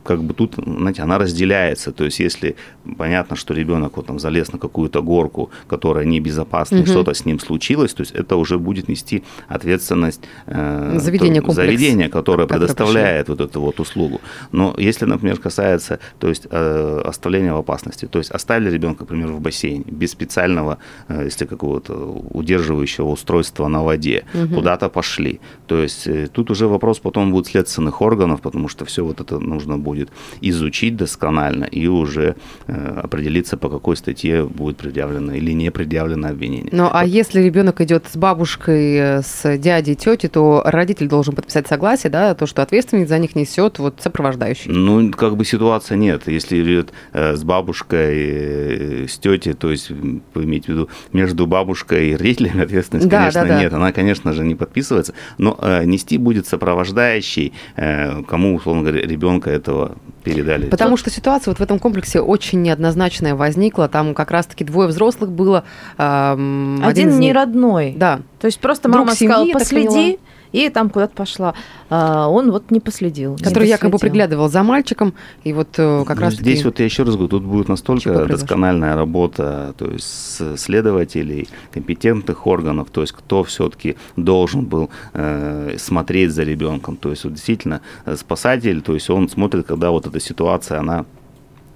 как 0.09 0.23
бы 0.23 0.33
тут, 0.33 0.55
знаете, 0.55 1.03
она 1.03 1.17
разделяется. 1.19 1.91
То 1.91 2.03
есть 2.05 2.19
если 2.19 2.55
понятно, 2.97 3.35
что 3.35 3.53
ребенок 3.53 3.97
вот 3.97 4.07
там 4.07 4.17
залез 4.19 4.51
на 4.53 4.57
какую-то 4.59 5.01
горку, 5.03 5.49
которая 5.67 6.05
небезопасна, 6.05 6.77
и 6.77 6.81
Мгм. 6.81 6.87
что-то 6.87 7.11
с 7.13 7.25
ним 7.25 7.39
случилось, 7.39 7.93
то 7.93 8.01
есть 8.03 8.15
это 8.15 8.35
уже 8.37 8.57
будет 8.57 8.89
нести 8.89 9.21
ответственность 9.47 10.21
э, 10.47 10.97
Заведение, 10.99 11.41
то- 11.41 11.51
заведение, 11.51 12.07
которое 12.09 12.19
которое 12.19 12.47
предоставляет 12.47 13.29
вот 13.29 13.41
эту 13.41 13.61
вот 13.61 13.79
услугу. 13.79 14.19
Но 14.51 14.73
если, 14.77 15.05
например, 15.05 15.37
касается, 15.39 15.99
то 16.19 16.27
есть 16.29 16.47
э, 16.51 17.01
оставления 17.09 17.53
в 17.53 17.57
опасности, 17.57 18.07
то 18.07 18.19
есть 18.19 18.31
оставили 18.31 18.71
ребенка, 18.71 19.03
например, 19.03 19.27
в 19.31 19.39
бассейне 19.41 19.83
без 19.91 20.11
специального, 20.11 20.77
э, 21.09 21.25
если 21.25 21.45
какого-то 21.47 21.93
удерживающего 22.33 23.09
устройства 23.11 23.67
на 23.69 23.83
воде, 23.83 24.23
Мгм. 24.33 24.55
куда-то 24.55 24.89
пошли. 24.89 25.39
То 25.67 25.75
есть 25.83 26.07
э, 26.07 26.27
тут 26.33 26.51
уже 26.51 26.65
вопрос 26.67 26.99
потом 26.99 27.31
будет 27.31 27.47
следственных 27.47 28.01
органов, 28.01 28.39
потому 28.41 28.69
что 28.69 28.85
все 28.85 29.01
вот 29.01 29.21
это 29.21 29.39
нужно 29.39 29.77
будет 29.77 29.98
изучить 30.41 30.95
досконально 30.95 31.65
и 31.65 31.87
уже 31.87 32.35
э, 32.67 32.99
определиться, 33.03 33.57
по 33.57 33.69
какой 33.69 33.97
статье 33.97 34.45
будет 34.45 34.77
предъявлено 34.77 35.33
или 35.33 35.51
не 35.51 35.71
предъявлено 35.71 36.29
обвинение. 36.29 36.69
Ну, 36.71 36.89
а 36.91 37.05
если 37.05 37.41
ребенок 37.41 37.81
идет 37.81 38.05
с 38.11 38.17
бабушкой, 38.17 39.21
с 39.23 39.57
дядей, 39.57 39.95
тетей, 39.95 40.29
то 40.29 40.61
родитель 40.65 41.07
должен 41.07 41.35
подписать 41.35 41.67
согласие, 41.67 42.09
да, 42.11 42.33
то, 42.33 42.45
что 42.45 42.61
ответственность 42.61 43.09
за 43.09 43.19
них 43.19 43.35
несет 43.35 43.79
вот 43.79 43.95
сопровождающий. 44.01 44.71
Ну, 44.71 45.11
как 45.11 45.35
бы 45.35 45.45
ситуация 45.45 45.97
нет. 45.97 46.27
Если 46.27 46.61
идет 46.63 46.91
э, 47.13 47.35
с 47.35 47.43
бабушкой, 47.43 48.15
э, 48.17 49.07
с 49.07 49.17
тетей, 49.17 49.53
то 49.53 49.71
есть 49.71 49.89
вы 49.89 50.43
имеете 50.43 50.67
в 50.67 50.69
виду 50.69 50.89
между 51.13 51.47
бабушкой 51.47 52.11
и 52.11 52.15
родителями 52.15 52.63
ответственность, 52.63 53.09
Да, 53.09 53.19
конечно, 53.19 53.41
да, 53.41 53.47
да. 53.47 53.61
нет. 53.61 53.73
Она, 53.73 53.91
конечно 53.91 54.33
же, 54.33 54.43
не 54.43 54.55
подписывается, 54.55 55.13
но 55.37 55.57
э, 55.61 55.83
нести 55.85 56.17
будет 56.17 56.47
сопровождающий, 56.47 57.53
э, 57.75 58.23
кому, 58.23 58.55
условно 58.55 58.83
говоря, 58.83 59.01
ребенка 59.01 59.49
этого 59.49 59.78
передали. 60.23 60.67
Потому 60.67 60.97
что 60.97 61.09
ситуация 61.09 61.51
вот 61.51 61.59
в 61.59 61.61
этом 61.61 61.79
комплексе 61.79 62.19
очень 62.21 62.61
неоднозначная 62.61 63.35
возникла. 63.35 63.87
Там 63.87 64.13
как 64.13 64.31
раз-таки 64.31 64.63
двое 64.63 64.87
взрослых 64.87 65.31
было. 65.31 65.63
ам, 65.97 66.81
Один, 66.85 67.09
из 67.09 67.15
не 67.15 67.27
них- 67.27 67.35
родной. 67.35 67.93
Да. 67.97 68.19
То 68.39 68.45
есть 68.45 68.59
просто 68.59 68.89
Друг 68.89 69.05
мама 69.05 69.15
семьи, 69.15 69.31
сказала, 69.33 69.51
последи, 69.53 70.19
и 70.51 70.69
там 70.69 70.89
куда-то 70.89 71.13
пошла. 71.15 71.53
А 71.89 72.27
он 72.27 72.51
вот 72.51 72.71
не 72.71 72.79
последил. 72.79 73.35
не 73.35 73.43
Который 73.43 73.67
якобы 73.67 73.91
доследил. 73.91 73.99
приглядывал 74.11 74.49
за 74.49 74.63
мальчиком. 74.63 75.13
И 75.43 75.53
вот 75.53 75.69
э, 75.77 76.03
как 76.05 76.17
Ну, 76.17 76.23
раз 76.23 76.33
Здесь 76.35 76.63
вот 76.65 76.79
я 76.79 76.85
еще 76.85 77.03
раз 77.03 77.15
говорю, 77.15 77.29
тут 77.29 77.43
будет 77.43 77.67
настолько 77.69 78.25
доскональная 78.25 78.95
работа, 78.95 79.73
то 79.77 79.85
есть 79.85 80.59
следователей, 80.59 81.47
компетентных 81.71 82.47
органов, 82.47 82.89
то 82.91 83.01
есть 83.01 83.13
кто 83.13 83.43
все-таки 83.43 83.95
должен 84.15 84.65
был 84.65 84.89
э, 85.13 85.75
смотреть 85.77 86.31
за 86.31 86.43
ребенком. 86.43 86.95
То 86.97 87.09
есть 87.09 87.23
вот 87.23 87.33
действительно 87.33 87.81
э, 88.05 88.15
спасатель, 88.15 88.81
то 88.81 88.93
есть 88.93 89.09
он 89.09 89.29
смотрит, 89.29 89.65
когда 89.67 89.91
вот 89.91 90.07
эта 90.07 90.19
ситуация, 90.19 90.79
она 90.79 91.05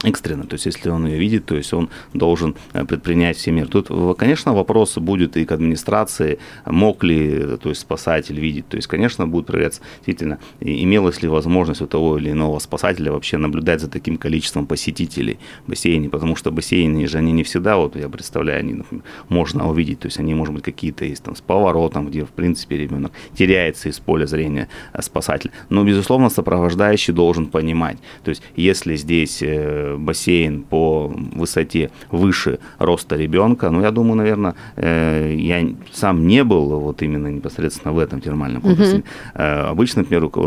экстренно, 0.04 0.46
то 0.46 0.54
есть 0.56 0.66
если 0.66 0.90
он 0.90 1.08
ее 1.08 1.18
видит, 1.18 1.46
то 1.46 1.56
есть 1.56 1.74
он 1.74 1.90
должен 2.14 2.56
э, 2.74 2.86
предпринять 2.86 3.38
все 3.38 3.52
меры. 3.52 3.70
Тут, 3.70 3.90
конечно, 4.18 4.54
вопрос 4.54 4.98
будет 4.98 5.38
и 5.38 5.46
к 5.46 5.52
администрации, 5.52 6.40
мог 6.66 7.04
ли, 7.04 7.32
э, 7.32 7.58
то 7.62 7.70
есть 7.70 7.82
спасатель 7.82 8.40
видеть, 8.40 8.68
то 8.68 8.76
есть, 8.76 8.88
конечно, 8.88 9.28
будет 9.28 9.46
проверяться, 9.46 9.82
действительно, 9.98 10.40
имелась 10.60 11.22
ли 11.22 11.30
возможность 11.30 11.82
у 11.82 11.88
того 11.88 12.18
или 12.18 12.32
иного 12.32 12.60
спасателя 12.60 13.12
вообще 13.12 13.38
наблюдать 13.38 13.82
за 13.82 13.90
таким 13.90 14.18
количеством 14.18 14.66
посетителей 14.66 15.40
в 15.66 15.70
бассейне, 15.70 16.10
потому 16.10 16.36
что 16.36 16.52
бассейны 16.52 17.08
же 17.08 17.18
они 17.18 17.32
не 17.32 17.44
всегда, 17.44 17.78
вот 17.78 17.96
я 17.96 18.10
представляю, 18.10 18.60
они 18.60 18.74
например, 18.74 19.04
можно 19.30 19.70
увидеть, 19.70 20.00
то 20.00 20.08
есть 20.08 20.20
они, 20.20 20.34
может 20.34 20.54
быть, 20.54 20.64
какие-то 20.64 21.06
есть 21.06 21.24
там 21.24 21.36
с 21.36 21.42
поворотом, 21.42 22.08
где, 22.08 22.26
в 22.26 22.32
принципе, 22.32 22.78
ребенок 22.78 23.12
теряется 23.38 23.90
из 23.90 24.00
поля 24.00 24.26
зрения 24.26 24.68
э, 24.94 25.02
спасателя. 25.02 25.52
Но, 25.70 25.84
безусловно, 25.84 26.30
сопровождающий 26.30 27.14
должен 27.14 27.46
понимать, 27.48 27.98
то 28.24 28.30
есть 28.30 28.44
если 28.56 28.96
здесь 28.96 29.42
бассейн 29.98 30.64
по 30.64 31.08
высоте 31.36 31.90
выше 32.12 32.60
роста 32.80 33.16
ребенка, 33.16 33.70
ну, 33.70 33.82
я 33.82 33.92
думаю, 33.92 34.16
наверное, 34.16 34.56
э, 34.76 35.36
я 35.38 35.68
сам 35.92 36.28
не 36.28 36.44
был 36.44 36.80
вот 36.80 37.02
именно 37.02 37.28
непосредственно 37.28 37.94
в 37.94 38.00
этом 38.00 38.22
термальном 38.22 38.62
комплексе. 38.62 39.04
Э, 39.36 39.70
Обычно, 39.72 40.02
например, 40.02 40.24
ук- 40.26 40.38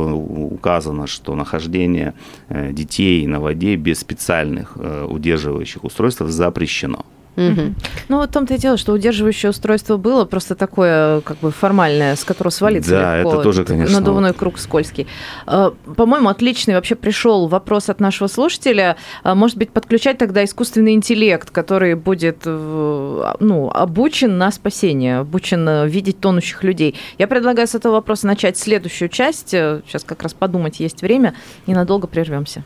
указано, 0.52 1.06
что 1.06 1.34
нахождение 1.34 2.12
э, 2.48 2.72
детей 2.72 3.26
на 3.26 3.40
воде 3.40 3.76
без 3.76 3.98
специальных 4.00 4.76
удерживающих 5.08 5.84
устройств 5.84 6.22
запрещено. 6.26 7.04
Мгм. 7.36 7.74
Ну, 8.08 8.16
вот 8.18 8.30
в 8.30 8.32
том-то 8.32 8.54
и 8.54 8.58
дело, 8.58 8.76
что 8.76 8.92
удерживающее 8.92 9.50
устройство 9.50 9.96
было 9.96 10.24
просто 10.24 10.54
такое, 10.54 11.20
как 11.20 11.38
бы 11.38 11.50
формальное, 11.50 12.16
с 12.16 12.24
которого 12.24 12.50
свалиться 12.50 12.90
Да, 12.90 13.16
легко. 13.18 13.34
это 13.34 13.42
тоже, 13.42 13.64
конечно, 13.64 13.98
Надувной 14.00 14.32
круг 14.32 14.58
скользкий. 14.58 15.06
А, 15.46 15.72
По-моему, 15.96 16.28
отличный 16.28 16.74
вообще 16.74 16.94
пришел 16.94 17.46
вопрос 17.48 17.88
от 17.88 18.00
нашего 18.00 18.28
слушателя. 18.28 18.96
А, 19.22 19.34
Может 19.34 19.58
быть, 19.58 19.70
подключать 19.70 20.18
тогда 20.18 20.44
искусственный 20.44 20.94
интеллект, 20.94 21.50
который 21.50 21.94
будет 21.94 22.38
э, 22.44 23.34
ну, 23.40 23.70
обучен 23.70 24.38
на 24.38 24.50
спасение, 24.50 25.18
обучен 25.18 25.68
э, 25.68 25.88
видеть 25.88 26.20
тонущих 26.20 26.62
людей. 26.64 26.94
Я 27.18 27.26
предлагаю 27.26 27.68
с 27.68 27.74
этого 27.74 27.94
вопроса 27.94 28.26
начать 28.26 28.56
следующую 28.58 29.08
часть. 29.08 29.52
Э, 29.54 29.82
Сейчас 29.86 30.04
как 30.04 30.22
раз 30.22 30.32
подумать 30.34 30.80
есть 30.80 31.02
время. 31.02 31.34
Ненадолго 31.66 32.06
прервемся. 32.06 32.62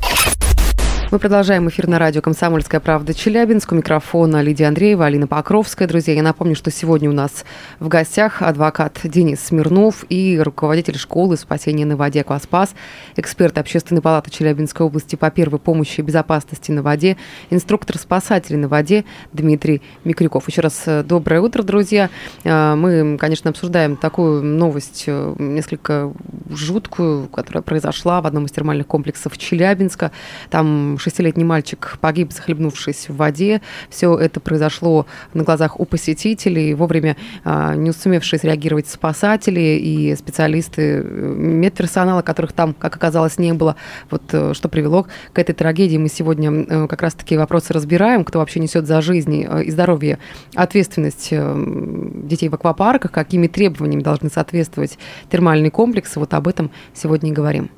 Мы 1.10 1.18
продолжаем 1.18 1.68
эфир 1.68 1.88
на 1.88 1.98
радио 1.98 2.22
«Комсомольская 2.22 2.78
правда» 2.78 3.14
Челябинск. 3.14 3.72
У 3.72 3.74
микрофона 3.74 4.42
Лидия 4.42 4.68
Андреева, 4.68 5.06
Алина 5.06 5.26
Покровская. 5.26 5.88
Друзья, 5.88 6.14
я 6.14 6.22
напомню, 6.22 6.54
что 6.54 6.70
сегодня 6.70 7.10
у 7.10 7.12
нас 7.12 7.44
в 7.80 7.88
гостях 7.88 8.42
адвокат 8.42 9.00
Денис 9.02 9.40
Смирнов 9.40 10.04
и 10.08 10.38
руководитель 10.40 10.96
школы 10.96 11.36
спасения 11.36 11.84
на 11.84 11.96
воде 11.96 12.20
«Акваспас», 12.20 12.76
эксперт 13.16 13.58
Общественной 13.58 14.02
палаты 14.02 14.30
Челябинской 14.30 14.86
области 14.86 15.16
по 15.16 15.32
первой 15.32 15.58
помощи 15.58 15.98
и 15.98 16.04
безопасности 16.04 16.70
на 16.70 16.84
воде, 16.84 17.16
инструктор 17.50 17.98
спасателей 17.98 18.58
на 18.60 18.68
воде 18.68 19.04
Дмитрий 19.32 19.82
Микрюков. 20.04 20.46
Еще 20.46 20.60
раз 20.60 20.80
э, 20.86 21.02
доброе 21.02 21.40
утро, 21.40 21.64
друзья. 21.64 22.08
Э, 22.44 22.76
Мы, 22.76 23.18
конечно, 23.18 23.50
обсуждаем 23.50 23.96
такую 23.96 24.44
новость 24.44 25.06
э, 25.08 25.34
несколько 25.40 26.12
жуткую, 26.50 27.28
которая 27.28 27.62
произошла 27.62 28.20
в 28.20 28.26
одном 28.26 28.46
из 28.46 28.52
термальных 28.52 28.86
комплексов 28.86 29.36
Челябинска. 29.38 30.12
Там 30.50 30.98
шестилетний 30.98 31.44
мальчик 31.44 31.98
погиб, 32.00 32.32
захлебнувшись 32.32 33.08
в 33.08 33.16
воде. 33.16 33.60
Все 33.88 34.16
это 34.16 34.40
произошло 34.40 35.06
на 35.34 35.44
глазах 35.44 35.78
у 35.80 35.84
посетителей. 35.84 36.74
Вовремя 36.74 37.16
а, 37.44 37.74
не 37.74 37.92
сумевшие 37.92 38.38
среагировать 38.38 38.88
спасатели 38.88 39.60
и 39.60 40.14
специалисты 40.16 40.82
э, 40.82 41.02
медперсонала, 41.02 42.22
которых 42.22 42.52
там, 42.52 42.74
как 42.74 42.96
оказалось, 42.96 43.38
не 43.38 43.52
было. 43.52 43.76
Вот 44.10 44.22
э, 44.32 44.54
что 44.54 44.68
привело 44.68 45.06
к 45.32 45.38
этой 45.38 45.54
трагедии. 45.54 45.96
Мы 45.96 46.08
сегодня 46.08 46.50
э, 46.50 46.86
как 46.88 47.02
раз 47.02 47.14
таки 47.14 47.36
вопросы 47.36 47.72
разбираем, 47.72 48.24
кто 48.24 48.38
вообще 48.38 48.60
несет 48.60 48.86
за 48.86 49.00
жизнь 49.02 49.46
и 49.64 49.70
здоровье 49.70 50.18
ответственность 50.54 51.30
детей 51.30 52.48
в 52.48 52.54
аквапарках, 52.54 53.10
какими 53.10 53.46
требованиями 53.46 54.02
должны 54.02 54.30
соответствовать 54.30 54.98
термальные 55.30 55.70
комплексы. 55.70 56.18
Вот 56.18 56.34
об 56.40 56.48
этом 56.48 56.70
сегодня 56.94 57.30
и 57.30 57.32
говорим. 57.32 57.70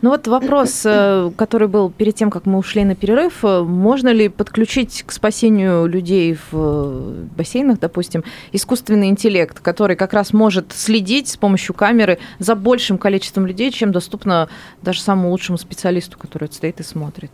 Ну 0.00 0.10
вот 0.10 0.28
вопрос, 0.28 0.82
э, 0.84 1.30
который 1.36 1.66
был 1.66 1.90
перед 1.90 2.14
тем, 2.14 2.30
как 2.30 2.46
мы 2.46 2.58
ушли 2.58 2.84
на 2.84 2.94
перерыв, 2.94 3.44
э, 3.44 3.62
можно 3.62 4.10
ли 4.10 4.28
подключить 4.28 5.02
к 5.04 5.10
спасению 5.10 5.86
людей 5.86 6.34
в 6.34 6.48
э, 6.52 7.24
бассейнах, 7.36 7.80
допустим, 7.80 8.22
искусственный 8.52 9.08
интеллект, 9.08 9.58
который 9.58 9.96
как 9.96 10.12
раз 10.12 10.32
может 10.32 10.72
следить 10.72 11.28
с 11.28 11.36
помощью 11.36 11.74
камеры 11.74 12.18
за 12.38 12.54
большим 12.54 12.98
количеством 12.98 13.46
людей, 13.46 13.72
чем 13.72 13.90
доступно 13.90 14.48
даже 14.82 15.00
самому 15.00 15.30
лучшему 15.30 15.58
специалисту, 15.58 16.16
который 16.16 16.48
стоит 16.52 16.78
и 16.78 16.84
смотрит. 16.84 17.32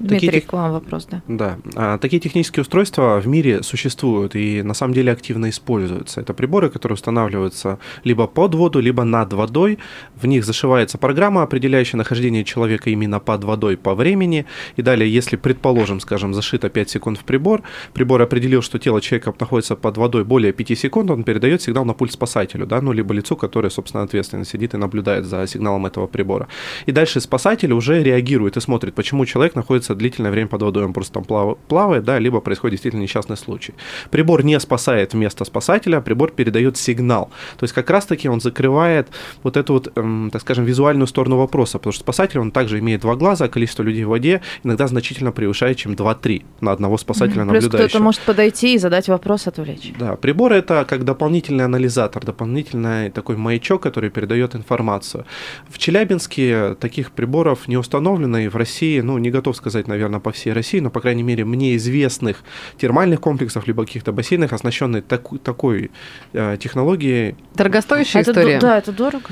Дмитрий, 0.00 0.30
тех- 0.30 0.46
к 0.46 0.52
вам 0.52 0.72
вопрос, 0.72 1.06
да. 1.10 1.22
Да, 1.28 1.58
А, 1.74 1.98
такие 1.98 2.20
технические 2.20 2.62
устройства 2.62 3.20
в 3.20 3.26
мире 3.26 3.62
существуют 3.62 4.34
и 4.36 4.62
на 4.62 4.74
самом 4.74 4.94
деле 4.94 5.12
активно 5.12 5.48
используются. 5.50 6.20
Это 6.20 6.34
приборы, 6.34 6.70
которые 6.70 6.94
устанавливаются 6.94 7.78
либо 8.04 8.26
под 8.26 8.54
воду, 8.54 8.80
либо 8.80 9.04
над 9.04 9.32
водой. 9.32 9.78
В 10.16 10.26
них 10.26 10.44
зашивается 10.44 10.98
программа, 10.98 11.42
определяющая 11.42 11.98
нахождение 11.98 12.44
человека 12.44 12.90
именно 12.90 13.20
под 13.20 13.44
водой 13.44 13.76
по 13.76 13.94
времени. 13.94 14.46
И 14.76 14.82
далее, 14.82 15.12
если, 15.12 15.36
предположим, 15.36 16.00
скажем, 16.00 16.34
зашито 16.34 16.68
5 16.68 16.90
секунд 16.90 17.18
в 17.18 17.24
прибор, 17.24 17.62
прибор 17.92 18.22
определил, 18.22 18.62
что 18.62 18.78
тело 18.78 19.00
человека 19.00 19.34
находится 19.38 19.76
под 19.76 19.96
водой 19.96 20.24
более 20.24 20.52
5 20.52 20.74
секунд, 20.74 21.10
он 21.10 21.24
передает 21.24 21.62
сигнал 21.62 21.84
на 21.84 21.94
пульс 21.94 22.12
спасателю, 22.12 22.66
да, 22.66 22.80
ну, 22.80 22.92
либо 22.92 23.14
лицу, 23.14 23.36
которое, 23.36 23.70
собственно, 23.70 24.02
ответственно 24.02 24.44
сидит 24.44 24.74
и 24.74 24.76
наблюдает 24.76 25.24
за 25.24 25.46
сигналом 25.46 25.86
этого 25.86 26.06
прибора. 26.06 26.48
И 26.86 26.92
дальше 26.92 27.20
спасатель 27.20 27.72
уже 27.72 28.02
реагирует 28.02 28.56
и 28.56 28.60
смотрит, 28.60 28.94
почему 28.94 29.26
человек 29.26 29.54
находится 29.54 29.87
находится 29.88 29.94
длительное 29.94 30.30
время 30.30 30.48
под 30.48 30.62
водой, 30.62 30.84
он 30.84 30.92
просто 30.92 31.12
там 31.14 31.24
плав- 31.24 31.58
плавает, 31.68 32.04
да, 32.04 32.18
либо 32.18 32.40
происходит 32.40 32.72
действительно 32.72 33.02
несчастный 33.02 33.36
случай. 33.36 33.74
Прибор 34.10 34.44
не 34.44 34.60
спасает 34.60 35.14
вместо 35.14 35.44
спасателя, 35.44 35.98
а 35.98 36.00
прибор 36.00 36.30
передает 36.30 36.76
сигнал. 36.76 37.30
То 37.58 37.64
есть 37.64 37.74
как 37.74 37.90
раз-таки 37.90 38.28
он 38.28 38.40
закрывает 38.40 39.08
вот 39.42 39.56
эту 39.56 39.72
вот, 39.72 39.92
эм, 39.96 40.30
так 40.32 40.42
скажем, 40.42 40.64
визуальную 40.64 41.06
сторону 41.06 41.36
вопроса, 41.36 41.78
потому 41.78 41.92
что 41.92 42.02
спасатель, 42.02 42.40
он 42.40 42.50
также 42.50 42.78
имеет 42.78 43.00
два 43.00 43.14
глаза, 43.16 43.44
а 43.44 43.48
количество 43.48 43.84
людей 43.84 44.04
в 44.04 44.08
воде 44.08 44.40
иногда 44.64 44.86
значительно 44.86 45.32
превышает, 45.32 45.76
чем 45.76 45.94
2-3 45.94 46.42
на 46.60 46.72
одного 46.72 46.98
спасателя 46.98 47.44
Плюс 47.44 47.46
наблюдающего. 47.46 47.88
кто-то 47.88 48.02
может 48.04 48.20
подойти 48.22 48.74
и 48.74 48.78
задать 48.78 49.08
вопрос, 49.08 49.46
отвлечь. 49.46 49.92
Да, 49.98 50.16
прибор 50.16 50.52
это 50.52 50.84
как 50.88 51.04
дополнительный 51.04 51.64
анализатор, 51.64 52.24
дополнительный 52.24 53.10
такой 53.10 53.36
маячок, 53.36 53.82
который 53.82 54.10
передает 54.10 54.54
информацию. 54.54 55.24
В 55.68 55.78
Челябинске 55.78 56.74
таких 56.74 57.10
приборов 57.12 57.68
не 57.68 57.76
установлено, 57.76 58.38
и 58.38 58.48
в 58.48 58.56
России, 58.56 59.00
ну, 59.00 59.18
не 59.18 59.30
готов 59.30 59.56
сказать, 59.56 59.77
наверное, 59.86 60.18
по 60.20 60.32
всей 60.32 60.52
России, 60.52 60.80
но, 60.80 60.90
по 60.90 61.00
крайней 61.00 61.22
мере, 61.22 61.44
мне 61.44 61.76
известных 61.76 62.42
термальных 62.76 63.20
комплексов, 63.20 63.66
либо 63.66 63.84
каких-то 63.84 64.12
бассейнах, 64.12 64.52
оснащенных 64.52 65.04
таку- 65.04 65.38
такой 65.38 65.90
э, 66.32 66.56
технологией, 66.58 67.36
Дорогостоящая 67.54 68.22
Это 68.22 68.30
история. 68.32 68.58
да, 68.58 68.78
это 68.78 68.92
дорого. 68.92 69.28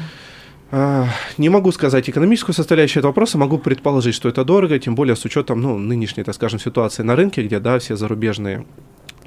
А, 0.71 1.07
Не 1.38 1.49
могу 1.49 1.71
сказать 1.73 2.09
экономическую 2.11 2.55
составляющую 2.55 3.00
этого 3.00 3.11
вопроса, 3.11 3.38
могу 3.38 3.59
предположить, 3.59 4.15
что 4.15 4.29
это 4.29 4.45
дорого, 4.45 4.79
тем 4.79 4.95
более 4.95 5.15
с 5.17 5.25
учетом 5.25 5.61
ну, 5.61 5.79
нынешней, 5.79 6.25
так 6.25 6.35
скажем, 6.35 6.59
ситуации 6.59 7.03
на 7.03 7.15
рынке, 7.17 7.43
где 7.43 7.61
да, 7.61 7.79
все 7.79 7.97
зарубежные 7.97 8.67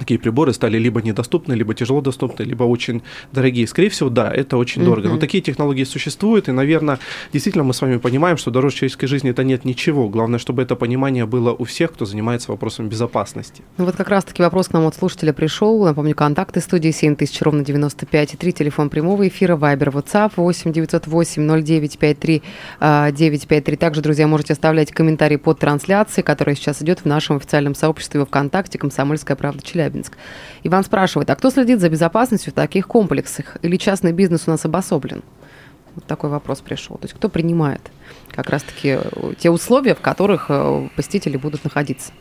такие 0.00 0.18
приборы 0.18 0.52
стали 0.52 0.78
либо 0.78 1.00
недоступны, 1.02 1.52
либо 1.52 1.74
тяжело 1.74 2.00
доступны, 2.00 2.42
либо 2.42 2.64
очень 2.64 3.02
дорогие. 3.32 3.66
Скорее 3.66 3.90
всего, 3.90 4.10
да, 4.10 4.32
это 4.32 4.56
очень 4.56 4.84
дорого. 4.84 5.08
Но 5.08 5.18
такие 5.18 5.42
технологии 5.42 5.84
существуют, 5.84 6.48
и, 6.48 6.52
наверное, 6.52 6.98
действительно 7.32 7.64
мы 7.64 7.74
с 7.74 7.80
вами 7.80 7.98
понимаем, 7.98 8.36
что 8.36 8.50
дороже 8.50 8.76
человеческой 8.76 9.06
жизни 9.06 9.30
это 9.30 9.44
нет 9.44 9.64
ничего. 9.64 10.08
Главное, 10.08 10.38
чтобы 10.38 10.62
это 10.62 10.74
понимание 10.74 11.26
было 11.26 11.52
у 11.52 11.64
всех, 11.64 11.92
кто 11.92 12.06
занимается 12.06 12.50
вопросом 12.50 12.88
безопасности. 12.88 13.62
Ну 13.76 13.84
вот 13.84 13.96
как 13.96 14.08
раз-таки 14.08 14.42
вопрос 14.42 14.68
к 14.68 14.72
нам 14.72 14.86
от 14.86 14.94
слушателя 14.94 15.32
пришел. 15.32 15.84
Напомню, 15.84 16.14
контакты 16.14 16.60
студии 16.60 16.90
7000 16.90 17.42
ровно 17.42 17.64
95 17.64 18.34
и 18.34 18.36
3, 18.36 18.52
телефон 18.52 18.88
прямого 18.88 19.28
эфира, 19.28 19.56
Вайбер, 19.56 19.90
WhatsApp 19.90 20.32
8 20.36 20.72
908 20.72 21.62
09 21.62 21.98
53 21.98 22.42
а, 22.80 23.10
953. 23.12 23.76
Также, 23.76 24.00
друзья, 24.00 24.26
можете 24.26 24.54
оставлять 24.54 24.92
комментарии 24.92 25.36
под 25.36 25.58
трансляцией, 25.58 26.24
которая 26.24 26.56
сейчас 26.56 26.82
идет 26.82 27.00
в 27.00 27.04
нашем 27.04 27.36
официальном 27.36 27.74
сообществе 27.74 28.24
ВКонтакте 28.24 28.78
«Комсомольская 28.78 29.36
правда 29.36 29.62
Челябинск». 29.62 29.89
Иван 30.62 30.84
спрашивает, 30.84 31.30
а 31.30 31.36
кто 31.36 31.50
следит 31.50 31.80
за 31.80 31.88
безопасностью 31.88 32.52
в 32.52 32.54
таких 32.54 32.86
комплексах? 32.86 33.56
Или 33.62 33.76
частный 33.76 34.12
бизнес 34.12 34.44
у 34.46 34.50
нас 34.50 34.64
обособлен? 34.64 35.22
Вот 35.94 36.04
такой 36.04 36.30
вопрос 36.30 36.60
пришел. 36.60 36.96
То 36.96 37.04
есть 37.04 37.14
кто 37.14 37.28
принимает 37.28 37.80
как 38.30 38.50
раз-таки 38.50 38.98
э, 39.02 39.32
те 39.38 39.50
условия, 39.50 39.94
в 39.94 40.00
которых 40.00 40.46
э, 40.48 40.88
посетители 40.96 41.36
будут 41.36 41.64
находиться? 41.64 42.12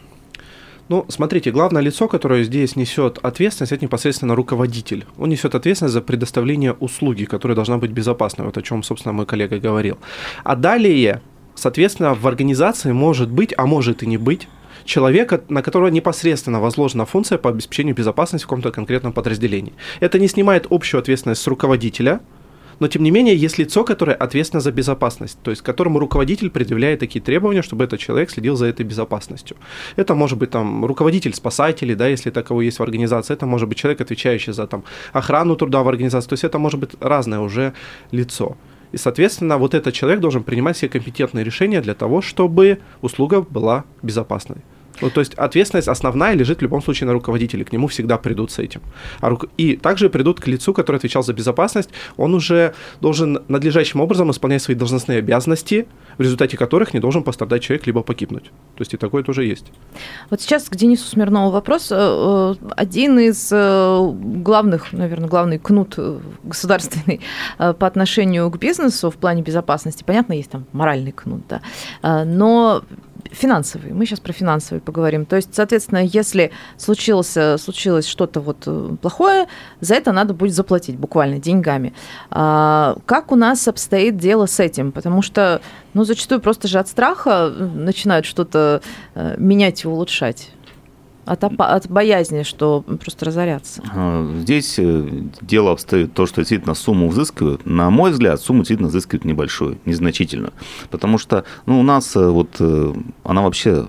Ну, 0.89 1.05
смотрите, 1.07 1.51
главное 1.51 1.83
лицо, 1.83 2.07
которое 2.07 2.43
здесь 2.43 2.75
несет 2.75 3.19
ответственность, 3.21 3.71
это 3.71 3.85
непосредственно 3.85 4.35
руководитель. 4.35 5.05
Он 5.19 5.29
несет 5.29 5.53
ответственность 5.53 5.93
за 5.93 6.01
предоставление 6.01 6.73
услуги, 6.73 7.25
которая 7.25 7.55
должна 7.55 7.77
быть 7.77 7.91
безопасной, 7.91 8.45
вот 8.45 8.57
о 8.57 8.63
чем, 8.63 8.81
собственно, 8.81 9.13
мой 9.13 9.27
коллега 9.27 9.59
говорил. 9.59 9.99
А 10.43 10.55
далее, 10.55 11.21
соответственно, 11.53 12.15
в 12.15 12.27
организации 12.27 12.91
может 12.91 13.29
быть, 13.29 13.53
а 13.55 13.67
может 13.67 14.01
и 14.01 14.07
не 14.07 14.17
быть, 14.17 14.47
человека, 14.89 15.41
на 15.49 15.61
которого 15.61 15.87
непосредственно 15.87 16.59
возложена 16.59 17.05
функция 17.05 17.37
по 17.37 17.49
обеспечению 17.49 17.95
безопасности 17.95 18.45
в 18.45 18.47
каком-то 18.47 18.71
конкретном 18.71 19.13
подразделении. 19.13 19.73
Это 20.01 20.19
не 20.19 20.27
снимает 20.27 20.67
общую 20.69 20.99
ответственность 20.99 21.41
с 21.41 21.47
руководителя, 21.47 22.19
но 22.79 22.87
тем 22.87 23.03
не 23.03 23.11
менее 23.11 23.35
есть 23.35 23.57
лицо, 23.57 23.83
которое 23.83 24.15
ответственно 24.15 24.61
за 24.61 24.71
безопасность, 24.71 25.37
то 25.43 25.51
есть 25.51 25.61
которому 25.61 25.99
руководитель 25.99 26.49
предъявляет 26.49 26.99
такие 26.99 27.21
требования, 27.21 27.61
чтобы 27.61 27.83
этот 27.83 27.99
человек 27.99 28.29
следил 28.31 28.55
за 28.55 28.65
этой 28.65 28.85
безопасностью. 28.85 29.57
Это 29.97 30.15
может 30.15 30.37
быть 30.37 30.49
там 30.51 30.85
руководитель 30.85 31.33
спасателей, 31.33 31.95
да, 31.95 32.07
если 32.07 32.31
таковой 32.31 32.65
есть 32.65 32.79
в 32.79 32.83
организации, 32.83 33.33
это 33.33 33.45
может 33.45 33.67
быть 33.67 33.77
человек, 33.77 34.01
отвечающий 34.01 34.53
за 34.53 34.65
там 34.65 34.83
охрану 35.13 35.55
труда 35.55 35.83
в 35.83 35.87
организации, 35.87 36.29
то 36.29 36.33
есть 36.33 36.43
это 36.43 36.57
может 36.57 36.79
быть 36.79 36.91
разное 37.01 37.39
уже 37.39 37.73
лицо. 38.11 38.55
И, 38.91 38.97
соответственно, 38.97 39.57
вот 39.57 39.73
этот 39.73 39.93
человек 39.93 40.19
должен 40.19 40.43
принимать 40.43 40.77
все 40.77 40.89
компетентные 40.89 41.45
решения 41.45 41.81
для 41.81 41.93
того, 41.93 42.21
чтобы 42.21 42.79
услуга 43.01 43.41
была 43.41 43.83
безопасной. 44.01 44.57
Ну, 45.01 45.09
то 45.09 45.21
есть 45.21 45.33
ответственность 45.35 45.87
основная 45.87 46.35
лежит 46.35 46.59
в 46.59 46.61
любом 46.61 46.81
случае 46.81 47.07
на 47.07 47.13
руководителе, 47.13 47.63
к 47.63 47.71
нему 47.71 47.87
всегда 47.87 48.17
придут 48.17 48.51
с 48.51 48.59
этим. 48.59 48.81
А 49.21 49.35
И 49.57 49.75
также 49.77 50.09
придут 50.09 50.39
к 50.39 50.47
лицу, 50.47 50.73
который 50.73 50.97
отвечал 50.97 51.23
за 51.23 51.33
безопасность, 51.33 51.89
он 52.17 52.33
уже 52.33 52.73
должен 53.01 53.39
надлежащим 53.47 54.01
образом 54.01 54.31
исполнять 54.31 54.61
свои 54.61 54.75
должностные 54.75 55.19
обязанности, 55.19 55.87
в 56.17 56.21
результате 56.21 56.57
которых 56.57 56.93
не 56.93 56.99
должен 56.99 57.23
пострадать 57.23 57.63
человек, 57.63 57.87
либо 57.87 58.01
погибнуть. 58.01 58.43
То 58.43 58.81
есть 58.81 58.93
и 58.93 58.97
такое 58.97 59.23
тоже 59.23 59.45
есть. 59.45 59.71
Вот 60.29 60.41
сейчас 60.41 60.69
к 60.69 60.75
Денису 60.75 61.07
Смирнову 61.07 61.51
вопрос. 61.51 61.91
Э, 61.91 61.95
э, 62.61 62.65
Один 62.75 63.19
из 63.19 63.49
э, 63.51 64.11
главных, 64.43 64.93
наверное, 64.93 65.29
главный 65.29 65.59
кнут 65.59 65.97
государственный 66.43 67.21
по 67.57 67.87
отношению 67.87 68.49
к 68.49 68.57
бизнесу 68.57 69.09
в 69.09 69.15
плане 69.15 69.41
безопасности, 69.41 70.03
понятно, 70.03 70.33
есть 70.33 70.51
там 70.51 70.65
моральный 70.71 71.11
кнут, 71.11 71.41
да, 71.47 72.25
но 72.25 72.83
финансовый. 73.31 73.91
Мы 73.93 74.05
сейчас 74.05 74.19
про 74.19 74.33
финансовый 74.33 74.79
поговорим. 74.79 75.25
То 75.25 75.35
есть, 75.35 75.53
соответственно, 75.53 75.99
если 76.03 76.51
случилось, 76.77 77.37
случилось 77.57 78.07
что-то 78.07 78.39
вот 78.41 78.63
э, 78.65 78.95
плохое, 79.01 79.47
за 79.81 79.95
это 79.95 80.11
надо 80.11 80.33
будет 80.33 80.53
заплатить 80.53 80.97
буквально 80.97 81.39
деньгами. 81.39 81.93
А, 82.31 82.97
как 83.05 83.31
у 83.31 83.35
нас 83.35 83.67
обстоит 83.67 84.17
дело 84.17 84.45
с 84.45 84.59
этим? 84.59 84.91
Потому 84.91 85.21
что, 85.21 85.61
ну, 85.93 86.03
зачастую 86.03 86.41
просто 86.41 86.67
же 86.67 86.79
от 86.79 86.87
страха 86.87 87.51
э, 87.51 87.63
начинают 87.63 88.25
что-то 88.25 88.81
э, 89.15 89.35
менять 89.37 89.83
и 89.83 89.87
улучшать. 89.87 90.51
От, 91.29 91.43
от 91.43 91.87
боязни, 91.89 92.41
что 92.41 92.81
просто 92.81 93.25
разорятся. 93.25 93.83
А, 93.93 94.27
Здесь 94.39 94.79
э, 94.79 95.07
дело 95.41 95.71
обстоит 95.71 96.13
то, 96.13 96.25
что 96.25 96.41
действительно 96.41 96.73
сумму 96.73 97.07
взыскивают. 97.07 97.67
На 97.67 97.91
мой 97.91 98.09
взгляд, 98.09 98.41
сумму 98.41 98.61
действительно 98.61 98.89
взыскивают 98.89 99.25
небольшую, 99.25 99.77
незначительную. 99.85 100.53
Потому 100.89 101.19
что 101.19 101.43
ну, 101.67 101.79
у 101.79 101.83
нас 101.83 102.15
э, 102.15 102.27
вот 102.27 102.55
э, 102.59 102.93
она 103.23 103.43
вообще 103.43 103.87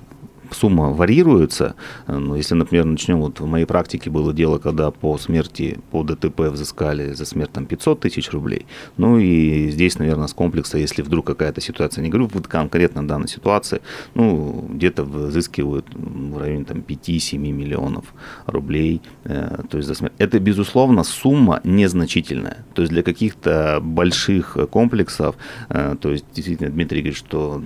сумма 0.52 0.90
варьируется. 0.90 1.74
Э, 2.06 2.18
Ну, 2.18 2.36
если, 2.36 2.54
например, 2.54 2.84
начнем, 2.84 3.20
вот 3.20 3.40
в 3.40 3.46
моей 3.46 3.64
практике 3.66 4.10
было 4.10 4.32
дело, 4.32 4.58
когда 4.58 4.90
по 4.90 5.18
смерти, 5.18 5.78
по 5.90 6.02
ДТП 6.02 6.40
взыскали 6.40 7.12
за 7.12 7.24
смерть 7.24 7.52
там 7.52 7.66
500 7.66 8.00
тысяч 8.00 8.30
рублей. 8.30 8.66
Ну 8.96 9.18
и 9.18 9.70
здесь, 9.70 9.98
наверное, 9.98 10.26
с 10.26 10.34
комплекса, 10.34 10.78
если 10.78 11.02
вдруг 11.02 11.26
какая-то 11.26 11.60
ситуация, 11.60 12.02
не 12.02 12.10
говорю 12.10 12.30
вот 12.32 12.46
конкретно 12.46 13.06
данной 13.06 13.28
ситуации, 13.28 13.80
ну, 14.14 14.66
где-то 14.68 15.04
взыскивают 15.04 15.86
в 15.94 16.38
районе 16.38 16.64
там 16.64 16.78
5-7 16.78 17.38
миллионов 17.38 18.04
рублей, 18.46 19.00
э, 19.24 19.62
то 19.70 19.76
есть 19.78 19.88
за 19.88 19.94
смерть. 19.94 20.14
Это, 20.18 20.38
безусловно, 20.38 21.04
сумма 21.04 21.60
незначительная. 21.64 22.64
То 22.74 22.82
есть 22.82 22.92
для 22.92 23.02
каких-то 23.02 23.80
больших 23.82 24.56
комплексов, 24.70 25.36
э, 25.68 25.96
то 26.00 26.10
есть 26.10 26.24
действительно 26.34 26.70
Дмитрий 26.70 27.00
говорит, 27.00 27.16
что 27.16 27.62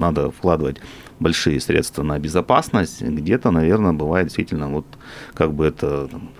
надо 0.00 0.30
вкладывать 0.30 0.78
большие 1.20 1.60
средства 1.60 2.02
на 2.02 2.18
безопасность, 2.18 3.02
где-то, 3.02 3.50
наверное, 3.50 3.92
бывает 3.92 4.26
действительно, 4.26 4.68
вот 4.68 4.86
как 5.34 5.52
бы 5.52 5.66
это 5.66 6.08
там, 6.08 6.30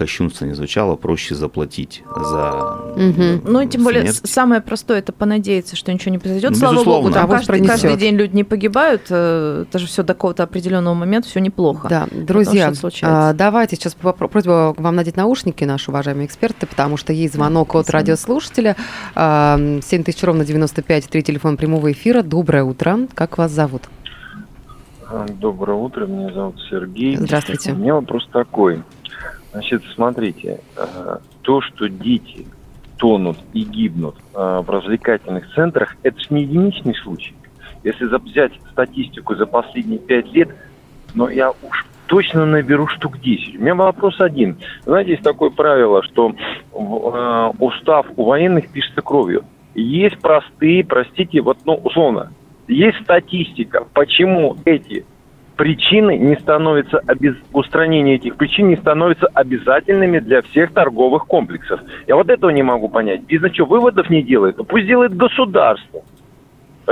кощунство 0.00 0.46
не 0.46 0.54
звучало, 0.54 0.96
проще 0.96 1.34
заплатить 1.34 2.02
за 2.16 2.80
Мгм. 2.96 3.42
Ну 3.44 3.60
и 3.60 3.66
тем 3.68 3.84
более 3.84 4.00
смерть. 4.04 4.20
самое 4.24 4.62
простое 4.62 5.00
это 5.00 5.12
понадеяться, 5.12 5.76
что 5.76 5.92
ничего 5.92 6.10
не 6.10 6.18
произойдет. 6.18 6.52
Ну, 6.52 6.56
Слава 6.56 6.72
безусловно. 6.72 7.02
богу, 7.02 7.14
там 7.14 7.24
Авось 7.24 7.46
каждый, 7.46 7.66
каждый 7.66 7.96
день 7.98 8.16
люди 8.16 8.34
не 8.34 8.42
погибают, 8.44 9.02
э, 9.10 9.66
это 9.68 9.78
же 9.78 9.86
все 9.86 10.02
до 10.02 10.14
какого-то 10.14 10.42
определенного 10.42 10.94
момента, 10.94 11.28
все 11.28 11.38
неплохо. 11.40 11.86
Да, 11.88 12.08
друзья, 12.10 12.72
а, 13.02 13.34
давайте 13.34 13.76
сейчас 13.76 13.94
просьба 13.94 14.74
вам 14.78 14.96
надеть 14.96 15.18
наушники, 15.18 15.64
наши 15.64 15.90
уважаемые 15.90 16.26
эксперты, 16.26 16.66
потому 16.66 16.96
что 16.96 17.12
есть 17.12 17.34
звонок 17.34 17.74
от 17.74 17.84
Спасибо. 17.84 17.98
радиослушателя. 17.98 18.76
А, 19.14 19.58
7000 19.82 20.24
ровно 20.24 20.46
95, 20.46 21.08
3 21.10 21.22
телефон 21.22 21.58
прямого 21.58 21.92
эфира. 21.92 22.22
Доброе 22.22 22.64
утро. 22.64 23.00
Как 23.14 23.36
вас 23.36 23.52
зовут? 23.52 23.82
А, 25.10 25.26
Доброе 25.28 25.76
утро, 25.76 26.06
меня 26.06 26.32
зовут 26.32 26.56
Сергей. 26.70 27.16
Здравствуйте. 27.16 27.72
У 27.72 27.76
меня 27.76 27.94
вопрос 27.94 28.26
такой. 28.32 28.82
Значит, 29.52 29.82
смотрите, 29.94 30.60
э, 30.76 31.16
то, 31.42 31.60
что 31.60 31.88
дети 31.88 32.46
тонут 32.98 33.38
и 33.52 33.62
гибнут 33.62 34.16
э, 34.34 34.62
в 34.64 34.70
развлекательных 34.70 35.52
центрах, 35.54 35.96
это 36.02 36.18
же 36.20 36.26
не 36.30 36.42
единичный 36.42 36.94
случай. 36.94 37.34
Если 37.82 38.04
взять 38.04 38.52
статистику 38.72 39.34
за 39.34 39.46
последние 39.46 39.98
пять 39.98 40.30
лет, 40.32 40.50
но 41.14 41.28
я 41.30 41.50
уж 41.50 41.86
точно 42.06 42.44
наберу 42.44 42.86
штук 42.88 43.18
10. 43.20 43.56
У 43.56 43.62
меня 43.62 43.74
вопрос 43.74 44.20
один. 44.20 44.58
Знаете, 44.84 45.12
есть 45.12 45.22
такое 45.22 45.50
правило, 45.50 46.02
что 46.02 46.30
э, 46.30 47.52
устав 47.58 48.06
у 48.16 48.24
военных 48.24 48.68
пишется 48.70 49.00
кровью. 49.00 49.44
Есть 49.74 50.18
простые, 50.18 50.84
простите, 50.84 51.40
вот, 51.40 51.58
ну, 51.64 51.74
условно, 51.74 52.32
есть 52.68 53.00
статистика, 53.02 53.86
почему 53.94 54.56
эти 54.64 55.06
причины 55.60 56.16
не 56.16 56.36
становятся, 56.36 57.02
обез... 57.06 57.36
устранение 57.52 58.16
этих 58.16 58.36
причин 58.36 58.68
не 58.68 58.76
становится 58.76 59.26
обязательными 59.26 60.18
для 60.18 60.40
всех 60.40 60.72
торговых 60.72 61.26
комплексов. 61.26 61.80
Я 62.06 62.16
вот 62.16 62.30
этого 62.30 62.48
не 62.48 62.62
могу 62.62 62.88
понять. 62.88 63.26
Бизнес 63.26 63.52
что, 63.52 63.66
выводов 63.66 64.08
не 64.08 64.22
делает? 64.22 64.56
Ну, 64.56 64.64
пусть 64.64 64.86
делает 64.86 65.14
государство. 65.14 66.00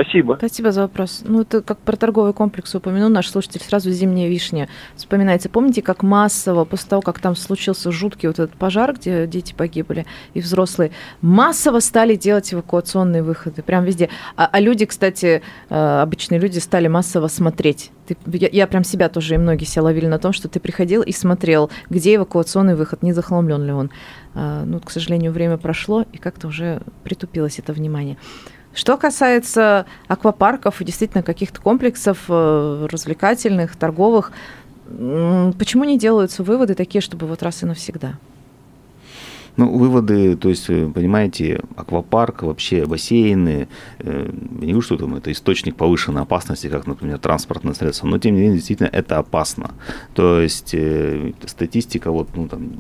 Спасибо. 0.01 0.37
Спасибо 0.39 0.71
за 0.71 0.83
вопрос. 0.83 1.23
Ну, 1.25 1.41
это 1.41 1.61
как 1.61 1.79
про 1.79 1.97
торговый 1.97 2.33
комплекс 2.33 2.73
упомянул 2.73 3.09
наш 3.09 3.29
слушатель, 3.29 3.61
сразу 3.61 3.91
«Зимняя 3.91 4.29
вишня» 4.29 4.69
вспоминается. 4.95 5.49
Помните, 5.49 5.83
как 5.83 6.05
массово, 6.05 6.65
после 6.65 6.89
того, 6.89 7.03
как 7.03 7.19
там 7.19 7.35
случился 7.35 7.91
жуткий 7.91 8.29
вот 8.29 8.39
этот 8.39 8.55
пожар, 8.55 8.95
где 8.95 9.27
дети 9.27 9.55
погибли 9.55 10.07
и 10.35 10.41
взрослые, 10.41 10.93
массово 11.21 11.81
стали 11.81 12.15
делать 12.15 12.55
эвакуационные 12.55 13.25
выходы, 13.25 13.63
прям 13.63 13.85
везде. 13.85 14.09
А, 14.37 14.49
а 14.51 14.61
люди, 14.61 14.87
кстати, 14.87 15.43
э, 15.69 16.01
обычные 16.01 16.39
люди 16.39 16.61
стали 16.61 16.87
массово 16.87 17.27
смотреть. 17.27 17.91
Ты, 18.07 18.17
я, 18.27 18.49
я 18.53 18.67
прям 18.69 18.85
себя 18.85 19.09
тоже, 19.09 19.35
и 19.35 19.39
многие 19.39 19.65
себя 19.65 19.83
ловили 19.83 20.07
на 20.07 20.21
том, 20.21 20.33
что 20.33 20.49
ты 20.49 20.61
приходил 20.61 21.03
и 21.03 21.11
смотрел, 21.11 21.71
где 21.91 22.15
эвакуационный 22.15 22.77
выход, 22.77 23.03
не 23.03 23.13
захламлен 23.13 23.65
ли 23.65 23.73
он. 23.73 23.91
А, 24.35 24.65
ну, 24.65 24.79
к 24.79 24.93
сожалению, 24.93 25.33
время 25.33 25.57
прошло, 25.57 26.05
и 26.13 26.19
как-то 26.19 26.47
уже 26.47 26.83
притупилось 27.03 27.59
это 27.59 27.73
внимание. 27.73 28.17
Что 28.79 28.97
касается 28.97 29.87
аквапарков 30.07 30.81
и 30.81 30.85
действительно 30.85 31.25
каких-то 31.25 31.61
комплексов 31.61 32.27
э, 32.29 32.87
развлекательных, 32.89 33.75
торговых, 33.75 34.31
почему 34.87 35.83
не 35.83 35.99
делаются 35.99 36.45
выводы 36.45 36.77
такие, 36.77 37.03
чтобы 37.03 37.27
вот 37.27 37.43
раз 37.43 37.65
и 37.65 37.67
навсегда? 37.67 38.13
Ну, 39.59 39.77
выводы, 39.77 40.37
то 40.37 40.49
есть, 40.49 40.71
э, 40.71 40.89
понимаете, 40.95 41.61
аквапарк, 41.77 42.43
вообще 42.43 42.87
бассейны, 42.87 43.69
э, 43.99 44.31
не 44.53 44.69
говорю, 44.69 44.83
что 44.83 44.97
там 44.97 45.17
это 45.17 45.33
источник 45.33 45.75
повышенной 45.75 46.23
опасности, 46.23 46.69
как, 46.69 46.87
например, 46.87 47.19
транспортное 47.19 47.75
средство, 47.75 48.07
но 48.07 48.19
тем 48.19 48.35
не 48.35 48.41
менее, 48.41 48.57
действительно, 48.57 48.87
это 48.87 49.19
опасно. 49.19 49.73
То 50.15 50.41
есть, 50.41 50.75
статистика, 51.47 52.13
вот, 52.13 52.29
ну, 52.37 52.47
там, 52.47 52.71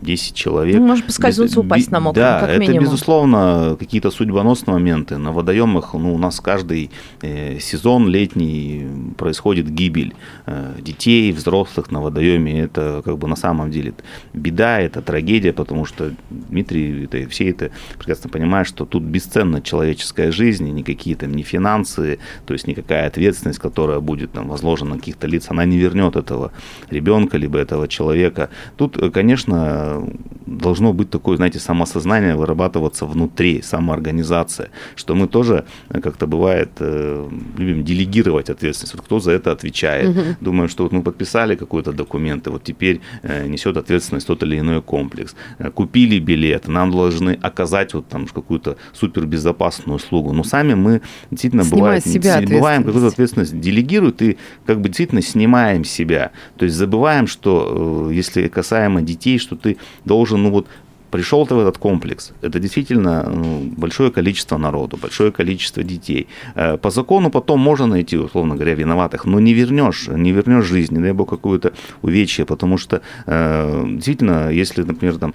10 0.00 0.34
человек. 0.34 0.76
Ну, 0.76 0.86
может 0.86 1.06
поскользнуться, 1.06 1.60
упасть 1.60 1.90
на 1.90 2.00
мокром, 2.00 2.22
Да, 2.22 2.48
это, 2.48 2.60
минимум. 2.60 2.84
безусловно, 2.84 3.76
какие-то 3.78 4.10
судьбоносные 4.10 4.74
моменты. 4.74 5.18
На 5.18 5.32
водоемах 5.32 5.94
ну, 5.94 6.14
у 6.14 6.18
нас 6.18 6.40
каждый 6.40 6.90
э, 7.22 7.58
сезон 7.58 8.08
летний 8.08 8.86
происходит 9.16 9.68
гибель 9.68 10.14
э, 10.46 10.74
детей, 10.80 11.32
взрослых 11.32 11.90
на 11.90 12.00
водоеме. 12.00 12.60
Это 12.60 13.02
как 13.04 13.18
бы 13.18 13.28
на 13.28 13.36
самом 13.36 13.70
деле 13.70 13.94
беда, 14.32 14.80
это 14.80 15.02
трагедия, 15.02 15.52
потому 15.52 15.84
что 15.84 16.12
Дмитрий 16.30 17.04
это, 17.04 17.28
все 17.28 17.50
это 17.50 17.70
прекрасно 17.98 18.30
понимают, 18.30 18.68
что 18.68 18.84
тут 18.84 19.02
бесценна 19.02 19.60
человеческая 19.62 20.32
жизнь, 20.32 20.68
никакие 20.70 21.16
там 21.16 21.32
не 21.34 21.42
финансы, 21.42 22.18
то 22.46 22.54
есть 22.54 22.66
никакая 22.66 23.06
ответственность, 23.06 23.58
которая 23.58 24.00
будет 24.00 24.32
там 24.32 24.48
возложена 24.48 24.90
на 24.90 24.96
каких-то 24.96 25.26
лиц, 25.26 25.46
она 25.48 25.64
не 25.64 25.78
вернет 25.78 26.16
этого 26.16 26.52
ребенка, 26.90 27.38
либо 27.38 27.58
этого 27.58 27.88
человека. 27.88 28.48
Тут, 28.76 28.96
э, 28.96 29.10
конечно, 29.10 30.02
должно 30.46 30.92
быть 30.92 31.10
такое, 31.10 31.36
знаете, 31.36 31.58
самосознание 31.58 32.36
вырабатываться 32.36 33.06
внутри, 33.06 33.62
самоорганизация, 33.62 34.68
что 34.96 35.14
мы 35.14 35.28
тоже, 35.28 35.64
э, 35.90 36.00
как-то 36.00 36.26
бывает, 36.26 36.70
э, 36.80 37.28
любим 37.58 37.84
делегировать 37.84 38.50
ответственность. 38.50 38.94
Вот 38.94 39.04
кто 39.04 39.20
за 39.20 39.32
это 39.32 39.52
отвечает? 39.52 40.08
Угу. 40.08 40.22
Думаем, 40.40 40.68
что 40.68 40.82
вот 40.84 40.92
мы 40.92 41.02
подписали 41.02 41.56
какой-то 41.56 41.92
документ, 41.92 42.46
и 42.46 42.50
вот 42.50 42.62
теперь 42.64 43.00
несет 43.48 43.76
ответственность 43.76 44.26
тот 44.26 44.42
или 44.42 44.58
иной 44.58 44.82
комплекс. 44.82 45.34
Купили 45.74 46.15
билет, 46.20 46.68
нам 46.68 46.90
должны 46.90 47.38
оказать 47.42 47.94
вот 47.94 48.08
там 48.08 48.26
какую-то 48.26 48.76
супербезопасную 48.92 49.96
услугу. 49.96 50.32
Но 50.32 50.44
сами 50.44 50.74
мы 50.74 51.02
действительно 51.30 51.64
бывает, 51.64 52.06
себя 52.06 52.40
бываем 52.40 52.84
какую-то 52.84 53.08
ответственность 53.08 53.58
делегируют 53.58 54.22
и 54.22 54.36
как 54.64 54.80
бы 54.80 54.88
действительно 54.88 55.22
снимаем 55.22 55.84
себя. 55.84 56.30
То 56.56 56.64
есть 56.64 56.76
забываем, 56.76 57.26
что 57.26 58.10
если 58.10 58.48
касаемо 58.48 59.02
детей, 59.02 59.38
что 59.38 59.56
ты 59.56 59.76
должен, 60.04 60.42
ну 60.42 60.50
вот, 60.50 60.66
пришел 61.10 61.46
ты 61.46 61.54
в 61.54 61.58
этот 61.58 61.78
комплекс, 61.78 62.32
это 62.42 62.58
действительно 62.58 63.30
ну, 63.30 63.72
большое 63.76 64.10
количество 64.10 64.58
народу, 64.58 64.96
большое 64.96 65.30
количество 65.30 65.82
детей. 65.82 66.26
Э, 66.54 66.76
по 66.76 66.90
закону 66.90 67.30
потом 67.30 67.60
можно 67.60 67.86
найти, 67.86 68.16
условно 68.18 68.54
говоря, 68.54 68.74
виноватых, 68.74 69.26
но 69.26 69.40
не 69.40 69.54
вернешь, 69.54 70.08
не 70.08 70.32
вернешь 70.32 70.64
жизнь, 70.64 70.94
не 70.94 71.02
дай 71.02 71.12
бог 71.12 71.28
какое-то 71.28 71.72
увечье, 72.02 72.44
потому 72.44 72.78
что 72.78 73.00
э, 73.26 73.84
действительно, 73.86 74.50
если, 74.50 74.82
например, 74.82 75.16
там 75.16 75.34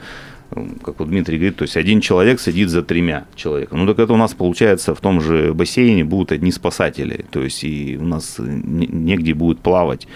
как 0.84 1.00
вот 1.00 1.10
Дмитрий 1.10 1.38
говорит, 1.38 1.58
то 1.58 1.64
есть 1.64 1.78
один 1.78 2.02
человек 2.02 2.40
сидит 2.40 2.70
за 2.70 2.84
тремя 2.84 3.26
человеками. 3.36 3.80
Ну 3.80 3.88
так 3.88 4.00
это 4.00 4.14
у 4.14 4.18
нас 4.18 4.34
получается 4.34 4.94
в 4.94 5.00
том 5.00 5.22
же 5.22 5.54
бассейне 5.54 6.04
будут 6.04 6.32
одни 6.32 6.52
спасатели, 6.52 7.26
то 7.32 7.42
есть 7.42 7.64
и 7.64 7.98
у 8.00 8.06
нас 8.06 8.36
негде 8.38 9.34
будет 9.34 9.60
плавать 9.60 10.08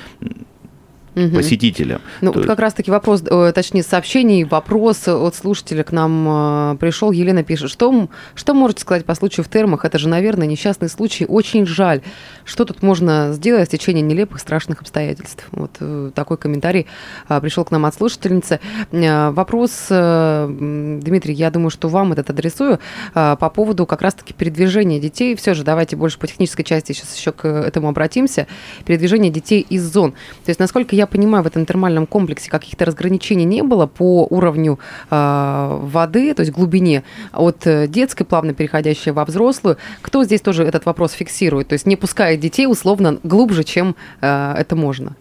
угу. 1.16 1.36
посетителям. 1.36 2.02
Ну, 2.22 2.32
То... 2.32 2.40
вот 2.40 2.48
как 2.48 2.60
раз-таки 2.60 2.92
вопрос, 2.92 3.24
э, 3.30 3.52
точнее, 3.54 3.84
сообщений, 3.84 4.44
вопрос 4.44 5.08
от 5.08 5.36
слушателя 5.36 5.84
к 5.84 5.92
нам 5.92 6.74
э, 6.74 6.78
пришел. 6.78 7.12
Елена 7.12 7.44
пишет, 7.44 7.72
что, 7.72 8.10
что 8.36 8.54
можете 8.54 8.82
сказать 8.82 9.06
по 9.06 9.16
случаю 9.16 9.44
в 9.46 9.50
термах? 9.50 9.86
Это 9.86 9.98
же, 9.98 10.10
наверное, 10.10 10.48
несчастный 10.48 10.90
случай. 10.90 11.26
Очень 11.26 11.66
жаль. 11.66 12.02
Что 12.44 12.66
тут 12.66 12.84
можно 12.84 13.32
сделать 13.34 13.70
в 13.70 13.72
течение 13.72 14.02
нелепых, 14.02 14.40
страшных 14.40 14.82
обстоятельств? 14.82 15.48
Вот 15.52 15.72
э, 15.80 16.12
такой 16.14 16.38
комментарий 16.38 16.88
пришел 17.28 17.64
к 17.66 17.72
нам 17.72 17.86
от 17.86 17.96
слушательницы. 17.96 18.60
Вопрос, 18.92 19.86
Дмитрий, 19.90 21.34
я 21.34 21.50
думаю, 21.50 21.70
что 21.70 21.90
вам 21.90 22.14
этот 22.14 22.30
адресую 22.30 22.80
по 23.14 23.36
поводу 23.36 23.86
как 23.86 24.02
раз-таки 24.02 24.34
передвижения 24.34 25.00
детей. 25.00 25.36
Все 25.36 25.54
же 25.54 25.64
давайте 25.64 25.96
больше 25.96 26.20
по 26.20 26.28
технической 26.28 26.66
части 26.66 26.92
сейчас 26.92 27.16
еще 27.16 27.32
к 27.32 27.46
этому 27.46 27.90
обратимся. 27.90 28.48
Передвижение 28.86 29.32
детей 29.32 29.66
из 29.70 29.84
зон. 29.92 30.12
То 30.44 30.50
есть, 30.50 30.60
насколько 30.60 30.96
я 30.96 31.05
я 31.06 31.08
понимаю, 31.08 31.44
в 31.44 31.48
этом 31.48 31.66
термальном 31.66 32.06
комплексе 32.08 32.50
каких-то 32.50 32.86
разграничений 32.86 33.46
не 33.46 33.62
было 33.64 33.86
по 33.86 34.28
уровню 34.30 34.80
э, 35.10 35.80
воды, 35.82 36.34
то 36.34 36.42
есть 36.42 36.52
глубине 36.52 37.04
от 37.32 37.68
э, 37.68 37.88
детской, 37.88 38.26
плавно 38.26 38.54
переходящей 38.54 39.12
во 39.12 39.24
взрослую. 39.26 39.78
Кто 40.02 40.24
здесь 40.24 40.42
тоже 40.42 40.64
этот 40.64 40.86
вопрос 40.86 41.14
фиксирует? 41.14 41.68
То 41.68 41.74
есть 41.74 41.86
не 41.86 41.96
пускает 41.96 42.40
детей 42.40 42.68
условно 42.68 43.20
глубже, 43.24 43.64
чем 43.64 43.96
э, 44.22 44.56
это 44.58 44.76
можно? 44.76 45.16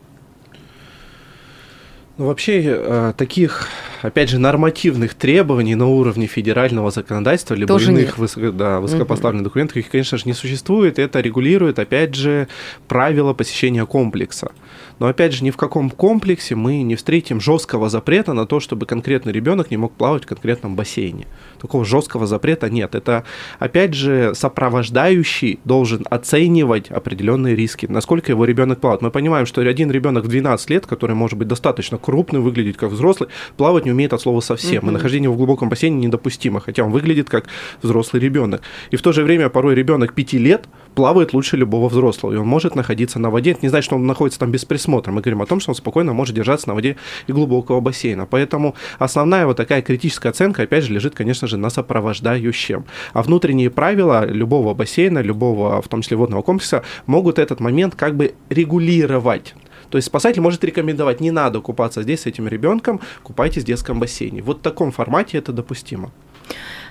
Ну, 2.16 2.26
вообще, 2.26 2.62
э, 2.64 3.12
таких, 3.16 3.68
опять 4.04 4.28
же, 4.28 4.38
нормативных 4.38 5.14
требований 5.14 5.74
на 5.74 5.86
уровне 5.86 6.26
федерального 6.26 6.90
законодательства, 6.90 7.54
либо 7.54 7.68
Тоже 7.68 7.90
иных 7.90 8.18
высоко, 8.18 8.50
да, 8.50 8.80
высокопоставленных 8.80 9.46
угу. 9.46 9.50
документов, 9.50 9.76
их, 9.78 9.90
конечно 9.90 10.18
же, 10.18 10.24
не 10.26 10.34
существует. 10.34 10.98
Это 10.98 11.20
регулирует, 11.20 11.78
опять 11.78 12.14
же, 12.14 12.48
правила 12.86 13.32
посещения 13.32 13.86
комплекса. 13.86 14.52
Но 14.98 15.06
опять 15.06 15.32
же, 15.32 15.42
ни 15.42 15.50
в 15.50 15.56
каком 15.56 15.90
комплексе 15.90 16.54
мы 16.54 16.82
не 16.82 16.96
встретим 16.96 17.40
жесткого 17.40 17.88
запрета 17.88 18.34
на 18.34 18.46
то, 18.46 18.60
чтобы 18.60 18.84
конкретный 18.86 19.32
ребенок 19.32 19.70
не 19.70 19.78
мог 19.78 19.94
плавать 19.94 20.24
в 20.24 20.26
конкретном 20.26 20.76
бассейне. 20.76 21.26
Такого 21.60 21.84
жесткого 21.84 22.26
запрета 22.26 22.68
нет. 22.68 22.94
Это, 22.94 23.24
опять 23.58 23.94
же, 23.94 24.34
сопровождающий 24.34 25.60
должен 25.64 26.04
оценивать 26.10 26.90
определенные 26.90 27.56
риски, 27.56 27.86
насколько 27.86 28.30
его 28.30 28.44
ребенок 28.44 28.80
плавает. 28.80 29.00
Мы 29.00 29.10
понимаем, 29.10 29.46
что 29.46 29.62
один 29.62 29.90
ребенок 29.90 30.24
в 30.24 30.28
12 30.28 30.70
лет, 30.70 30.86
который 30.86 31.16
может 31.16 31.38
быть 31.38 31.48
достаточно 31.48 31.96
крупный, 31.96 32.40
выглядеть 32.40 32.76
как 32.76 32.90
взрослый, 32.90 33.30
плавать 33.56 33.86
не 33.86 33.93
умеет 33.94 34.12
от 34.12 34.20
слова 34.20 34.40
совсем. 34.40 34.85
Mm-hmm. 34.85 34.88
И 34.88 34.92
нахождение 34.92 35.30
в 35.30 35.37
глубоком 35.37 35.68
бассейне 35.68 36.07
недопустимо, 36.07 36.61
хотя 36.61 36.85
он 36.85 36.92
выглядит 36.92 37.30
как 37.30 37.46
взрослый 37.83 38.22
ребенок. 38.22 38.62
И 38.90 38.96
в 38.96 39.02
то 39.02 39.12
же 39.12 39.22
время 39.22 39.48
порой 39.48 39.74
ребенок 39.74 40.14
5 40.14 40.33
лет 40.35 40.66
плавает 40.94 41.33
лучше 41.33 41.57
любого 41.57 41.88
взрослого, 41.88 42.33
и 42.33 42.37
он 42.37 42.46
может 42.46 42.74
находиться 42.74 43.18
на 43.18 43.30
воде. 43.30 43.52
Это 43.52 43.61
не 43.62 43.68
значит, 43.68 43.87
что 43.87 43.96
он 43.96 44.07
находится 44.07 44.40
там 44.40 44.50
без 44.50 44.64
присмотра. 44.64 45.12
Мы 45.12 45.20
говорим 45.20 45.42
о 45.42 45.46
том, 45.46 45.61
что 45.61 45.70
он 45.70 45.74
спокойно 45.74 46.12
может 46.12 46.35
держаться 46.35 46.68
на 46.68 46.74
воде 46.74 46.96
и 47.26 47.33
глубокого 47.33 47.80
бассейна. 47.80 48.26
Поэтому 48.26 48.74
основная 48.98 49.46
вот 49.46 49.57
такая 49.57 49.83
критическая 49.83 50.30
оценка, 50.30 50.62
опять 50.62 50.85
же, 50.85 50.92
лежит, 50.92 51.14
конечно 51.14 51.48
же, 51.48 51.57
на 51.57 51.70
сопровождающем. 51.70 52.85
А 53.12 53.22
внутренние 53.22 53.70
правила 53.70 54.26
любого 54.26 54.74
бассейна, 54.74 55.20
любого, 55.20 55.80
в 55.83 55.88
том 55.88 56.02
числе 56.02 56.16
водного 56.16 56.42
комплекса, 56.42 56.83
могут 57.07 57.38
этот 57.38 57.61
момент 57.61 57.94
как 57.94 58.16
бы 58.16 58.35
регулировать. 58.50 59.54
То 59.94 59.98
есть 59.98 60.09
спасатель 60.09 60.40
может 60.40 60.64
рекомендовать, 60.64 61.20
не 61.20 61.30
надо 61.30 61.61
купаться 61.61 62.02
здесь 62.02 62.22
с 62.22 62.26
этим 62.26 62.48
ребенком, 62.48 63.00
купайтесь 63.22 63.62
в 63.62 63.66
детском 63.66 64.00
бассейне. 64.00 64.42
Вот 64.42 64.59
в 64.59 64.61
таком 64.61 64.90
формате 64.90 65.38
это 65.38 65.52
допустимо. 65.52 66.11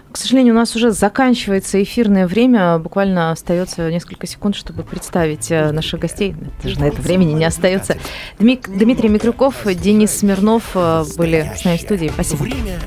К 0.10 0.16
сожалению, 0.16 0.54
у 0.54 0.56
нас 0.56 0.74
уже 0.78 0.92
заканчивается 0.92 1.84
эфирное 1.84 2.28
время. 2.28 2.80
Буквально 2.80 3.32
остается 3.32 3.92
несколько 3.92 4.26
секунд, 4.26 4.56
чтобы 4.56 4.84
представить 4.84 5.52
э, 5.52 5.74
наших 5.74 6.00
гостей. 6.00 6.34
Даже 6.64 6.80
на 6.80 6.86
это 6.86 7.02
времени 7.02 7.34
не 7.34 7.44
остается. 7.44 7.98
Дмитрий 8.40 9.10
Микрюков, 9.10 9.66
Денис 9.66 10.10
Смирнов 10.10 10.72
э, 10.74 11.04
были 11.18 11.52
с 11.58 11.66
нами 11.66 11.76
в 11.76 11.82
студии. 11.82 12.08
Спасибо. 12.08 12.44
Время. 12.44 12.80